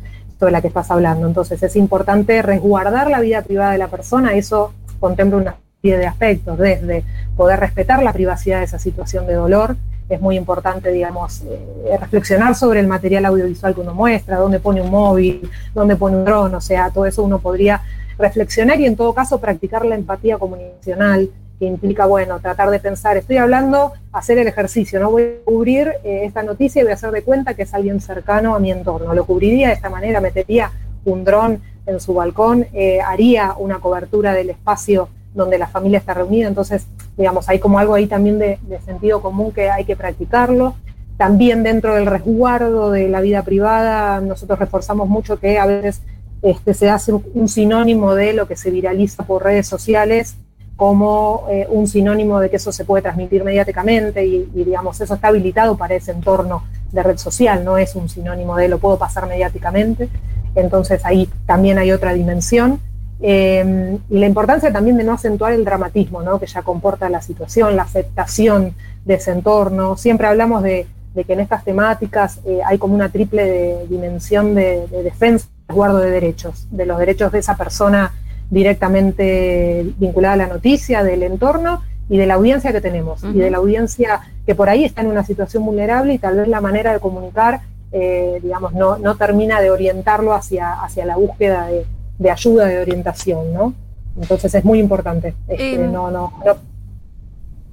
de 0.46 0.52
la 0.52 0.60
que 0.60 0.68
estás 0.68 0.90
hablando. 0.90 1.26
Entonces 1.26 1.62
es 1.62 1.76
importante 1.76 2.42
resguardar 2.42 3.10
la 3.10 3.20
vida 3.20 3.42
privada 3.42 3.72
de 3.72 3.78
la 3.78 3.88
persona, 3.88 4.34
eso 4.34 4.72
contempla 4.98 5.38
una 5.38 5.56
serie 5.80 5.98
de 5.98 6.06
aspectos, 6.06 6.58
desde 6.58 7.04
poder 7.36 7.60
respetar 7.60 8.02
la 8.02 8.12
privacidad 8.12 8.58
de 8.58 8.64
esa 8.64 8.78
situación 8.78 9.26
de 9.26 9.34
dolor, 9.34 9.76
es 10.10 10.20
muy 10.20 10.36
importante, 10.36 10.90
digamos, 10.90 11.42
eh, 11.42 11.96
reflexionar 11.98 12.54
sobre 12.56 12.80
el 12.80 12.88
material 12.88 13.26
audiovisual 13.26 13.74
que 13.74 13.80
uno 13.80 13.94
muestra, 13.94 14.38
dónde 14.38 14.58
pone 14.58 14.82
un 14.82 14.90
móvil, 14.90 15.48
dónde 15.72 15.96
pone 15.96 16.16
un 16.16 16.24
dron, 16.24 16.54
o 16.54 16.60
sea, 16.60 16.90
todo 16.90 17.06
eso 17.06 17.22
uno 17.22 17.38
podría 17.38 17.80
reflexionar 18.18 18.80
y 18.80 18.86
en 18.86 18.96
todo 18.96 19.14
caso 19.14 19.40
practicar 19.40 19.86
la 19.86 19.94
empatía 19.94 20.36
comunicacional, 20.36 21.30
que 21.60 21.66
implica, 21.66 22.06
bueno, 22.06 22.40
tratar 22.40 22.70
de 22.70 22.80
pensar, 22.80 23.18
estoy 23.18 23.36
hablando, 23.36 23.92
hacer 24.12 24.38
el 24.38 24.48
ejercicio, 24.48 24.98
no 24.98 25.10
voy 25.10 25.22
a 25.24 25.44
cubrir 25.44 25.92
eh, 26.02 26.22
esta 26.24 26.42
noticia 26.42 26.80
y 26.80 26.84
voy 26.84 26.92
a 26.92 26.94
hacer 26.94 27.10
de 27.10 27.22
cuenta 27.22 27.52
que 27.52 27.64
es 27.64 27.74
alguien 27.74 28.00
cercano 28.00 28.54
a 28.54 28.58
mi 28.58 28.72
entorno, 28.72 29.12
lo 29.12 29.26
cubriría 29.26 29.68
de 29.68 29.74
esta 29.74 29.90
manera, 29.90 30.22
metería 30.22 30.72
un 31.04 31.22
dron 31.22 31.60
en 31.84 32.00
su 32.00 32.14
balcón, 32.14 32.66
eh, 32.72 33.02
haría 33.02 33.54
una 33.58 33.78
cobertura 33.78 34.32
del 34.32 34.48
espacio 34.48 35.10
donde 35.34 35.58
la 35.58 35.68
familia 35.68 35.98
está 35.98 36.14
reunida, 36.14 36.48
entonces, 36.48 36.86
digamos, 37.18 37.46
hay 37.50 37.58
como 37.58 37.78
algo 37.78 37.94
ahí 37.94 38.06
también 38.06 38.38
de, 38.38 38.58
sentido 38.86 39.20
común 39.20 39.52
que 39.52 39.70
hay 39.70 39.84
que 39.84 39.96
practicarlo. 39.96 40.74
También 41.18 41.62
dentro 41.62 41.94
del 41.94 42.06
resguardo 42.06 42.90
de 42.90 43.06
la 43.08 43.20
vida 43.20 43.42
privada, 43.42 44.20
nosotros 44.22 44.58
reforzamos 44.58 45.08
mucho 45.08 45.38
que 45.38 45.58
a 45.58 45.66
veces 45.66 46.00
este, 46.40 46.72
se 46.72 46.88
hace 46.88 47.12
un 47.12 47.48
sinónimo 47.48 48.14
de 48.14 48.32
lo 48.32 48.48
que 48.48 48.56
se 48.56 48.70
viraliza 48.70 49.24
por 49.24 49.44
redes 49.44 49.68
sociales 49.68 50.36
como 50.80 51.44
eh, 51.50 51.66
un 51.68 51.86
sinónimo 51.86 52.40
de 52.40 52.48
que 52.48 52.56
eso 52.56 52.72
se 52.72 52.86
puede 52.86 53.02
transmitir 53.02 53.44
mediáticamente 53.44 54.24
y, 54.24 54.46
digamos, 54.54 54.98
eso 54.98 55.12
está 55.12 55.28
habilitado 55.28 55.76
para 55.76 55.94
ese 55.94 56.10
entorno 56.10 56.64
de 56.90 57.02
red 57.02 57.18
social, 57.18 57.62
no 57.66 57.76
es 57.76 57.94
un 57.96 58.08
sinónimo 58.08 58.56
de 58.56 58.66
lo 58.68 58.78
puedo 58.78 58.96
pasar 58.96 59.28
mediáticamente. 59.28 60.08
Entonces 60.54 61.04
ahí 61.04 61.28
también 61.44 61.76
hay 61.76 61.92
otra 61.92 62.14
dimensión. 62.14 62.80
Eh, 63.20 63.98
y 64.08 64.18
la 64.20 64.24
importancia 64.26 64.72
también 64.72 64.96
de 64.96 65.04
no 65.04 65.12
acentuar 65.12 65.52
el 65.52 65.66
dramatismo 65.66 66.22
¿no? 66.22 66.40
que 66.40 66.46
ya 66.46 66.62
comporta 66.62 67.10
la 67.10 67.20
situación, 67.20 67.76
la 67.76 67.82
aceptación 67.82 68.74
de 69.04 69.14
ese 69.16 69.32
entorno. 69.32 69.98
Siempre 69.98 70.28
hablamos 70.28 70.62
de, 70.62 70.86
que 71.14 71.32
en 71.34 71.40
estas 71.40 71.62
temáticas 71.62 72.40
eh, 72.46 72.60
hay 72.64 72.78
como 72.78 72.94
una 72.94 73.10
triple 73.10 73.44
de, 73.44 73.86
dimensión 73.86 74.54
de, 74.54 74.86
de 74.86 75.02
defensa 75.02 75.46
resguardo 75.68 75.98
de 75.98 76.10
derechos, 76.10 76.66
de 76.70 76.86
los 76.86 76.98
derechos 76.98 77.32
de 77.32 77.40
esa 77.40 77.58
persona 77.58 78.14
directamente 78.50 79.92
vinculada 79.98 80.34
a 80.34 80.36
la 80.36 80.46
noticia, 80.48 81.02
del 81.02 81.22
entorno 81.22 81.82
y 82.08 82.18
de 82.18 82.26
la 82.26 82.34
audiencia 82.34 82.72
que 82.72 82.80
tenemos, 82.80 83.22
uh 83.22 83.28
-huh. 83.28 83.36
y 83.36 83.38
de 83.38 83.50
la 83.50 83.58
audiencia 83.58 84.20
que 84.44 84.54
por 84.54 84.68
ahí 84.68 84.84
está 84.84 85.00
en 85.02 85.06
una 85.08 85.24
situación 85.24 85.64
vulnerable 85.64 86.14
y 86.14 86.18
tal 86.18 86.36
vez 86.36 86.48
la 86.48 86.60
manera 86.60 86.92
de 86.92 86.98
comunicar, 86.98 87.60
eh, 87.92 88.40
digamos, 88.42 88.72
no, 88.74 88.98
no 88.98 89.14
termina 89.16 89.60
de 89.60 89.70
orientarlo 89.70 90.34
hacia, 90.34 90.72
hacia 90.82 91.06
la 91.06 91.16
búsqueda 91.16 91.66
de, 91.68 91.86
de 92.18 92.30
ayuda, 92.30 92.66
de 92.66 92.80
orientación, 92.80 93.52
¿no? 93.54 93.74
Entonces 94.20 94.54
es 94.54 94.64
muy 94.64 94.78
importante. 94.80 95.34
Este, 95.48 95.74
eh, 95.74 95.78
no, 95.78 96.10
no, 96.10 96.32
no. 96.44 96.56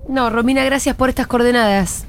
No, 0.08 0.30
Romina, 0.30 0.64
gracias 0.64 0.96
por 0.96 1.10
estas 1.10 1.28
coordenadas. 1.28 2.06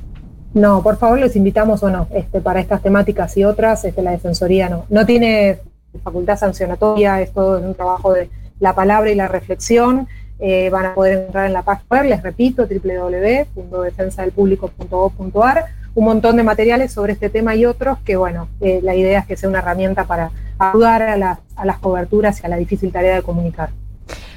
No, 0.55 0.83
por 0.83 0.97
favor, 0.99 1.19
les 1.19 1.35
invitamos 1.35 1.83
o 1.83 1.91
no, 1.91 2.07
este, 2.11 2.41
para 2.41 2.61
estas 2.61 2.81
temáticas 2.83 3.37
y 3.37 3.45
otras, 3.45 3.85
este, 3.85 4.03
la 4.03 4.13
Defensoría 4.13 4.69
no. 4.69 4.85
No 4.89 5.05
tiene 5.05 5.59
facultad 6.05 6.39
sancionatoria, 6.39 7.21
es 7.21 7.33
todo 7.33 7.59
un 7.59 7.75
trabajo 7.75 8.13
de 8.13 8.31
la 8.61 8.75
palabra 8.75 9.11
y 9.11 9.15
la 9.15 9.29
reflexión. 9.29 10.09
Eh, 10.41 10.71
van 10.71 10.87
a 10.87 10.95
poder 10.95 11.27
entrar 11.27 11.47
en 11.47 11.53
la 11.53 11.63
página 11.63 11.85
web, 11.91 12.05
les 12.05 12.23
repito, 12.23 12.67
www.defensadelpublico.gov.ar, 12.67 15.65
un 15.97 16.05
montón 16.05 16.37
de 16.37 16.45
materiales 16.45 16.93
sobre 16.93 17.15
este 17.15 17.29
tema 17.29 17.57
y 17.57 17.67
otros 17.67 17.99
que, 18.05 18.15
bueno, 18.15 18.47
eh, 18.61 18.79
la 18.83 18.95
idea 18.95 19.19
es 19.19 19.27
que 19.27 19.37
sea 19.37 19.49
una 19.49 19.59
herramienta 19.59 20.05
para 20.05 20.31
ayudar 20.59 21.03
a, 21.03 21.17
la, 21.17 21.41
a, 21.57 21.67
las 21.67 21.81
coberturas 21.81 22.41
y 22.41 22.47
a 22.47 22.51
la 22.51 22.57
difícil 22.57 22.93
tarea 22.93 23.17
de 23.17 23.23
comunicar. 23.23 23.71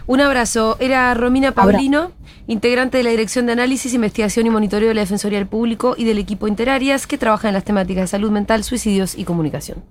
Un 0.08 0.22
abrazo. 0.22 0.76
Era 0.80 1.14
Romina 1.14 1.52
Paulino, 1.52 2.00
Abra. 2.00 2.16
integrante 2.48 2.98
de 2.98 3.04
la 3.04 3.12
Dirección 3.12 3.46
de 3.46 3.52
Análisis, 3.52 3.94
Investigación 3.94 4.48
y 4.48 4.50
Monitoreo 4.50 4.88
de 4.90 4.96
la 4.96 5.02
Defensoría 5.02 5.38
del 5.38 5.48
Público 5.48 5.94
y 5.98 6.06
del 6.06 6.18
equipo 6.18 6.48
Interarias, 6.48 7.06
que 7.06 7.20
trabaja 7.20 7.48
en 7.48 7.54
las 7.54 7.64
temáticas 7.64 8.02
de 8.04 8.08
salud 8.08 8.32
mental, 8.32 8.64
suicidios 8.64 9.16
y 9.16 9.24
comunicación. 9.24 9.78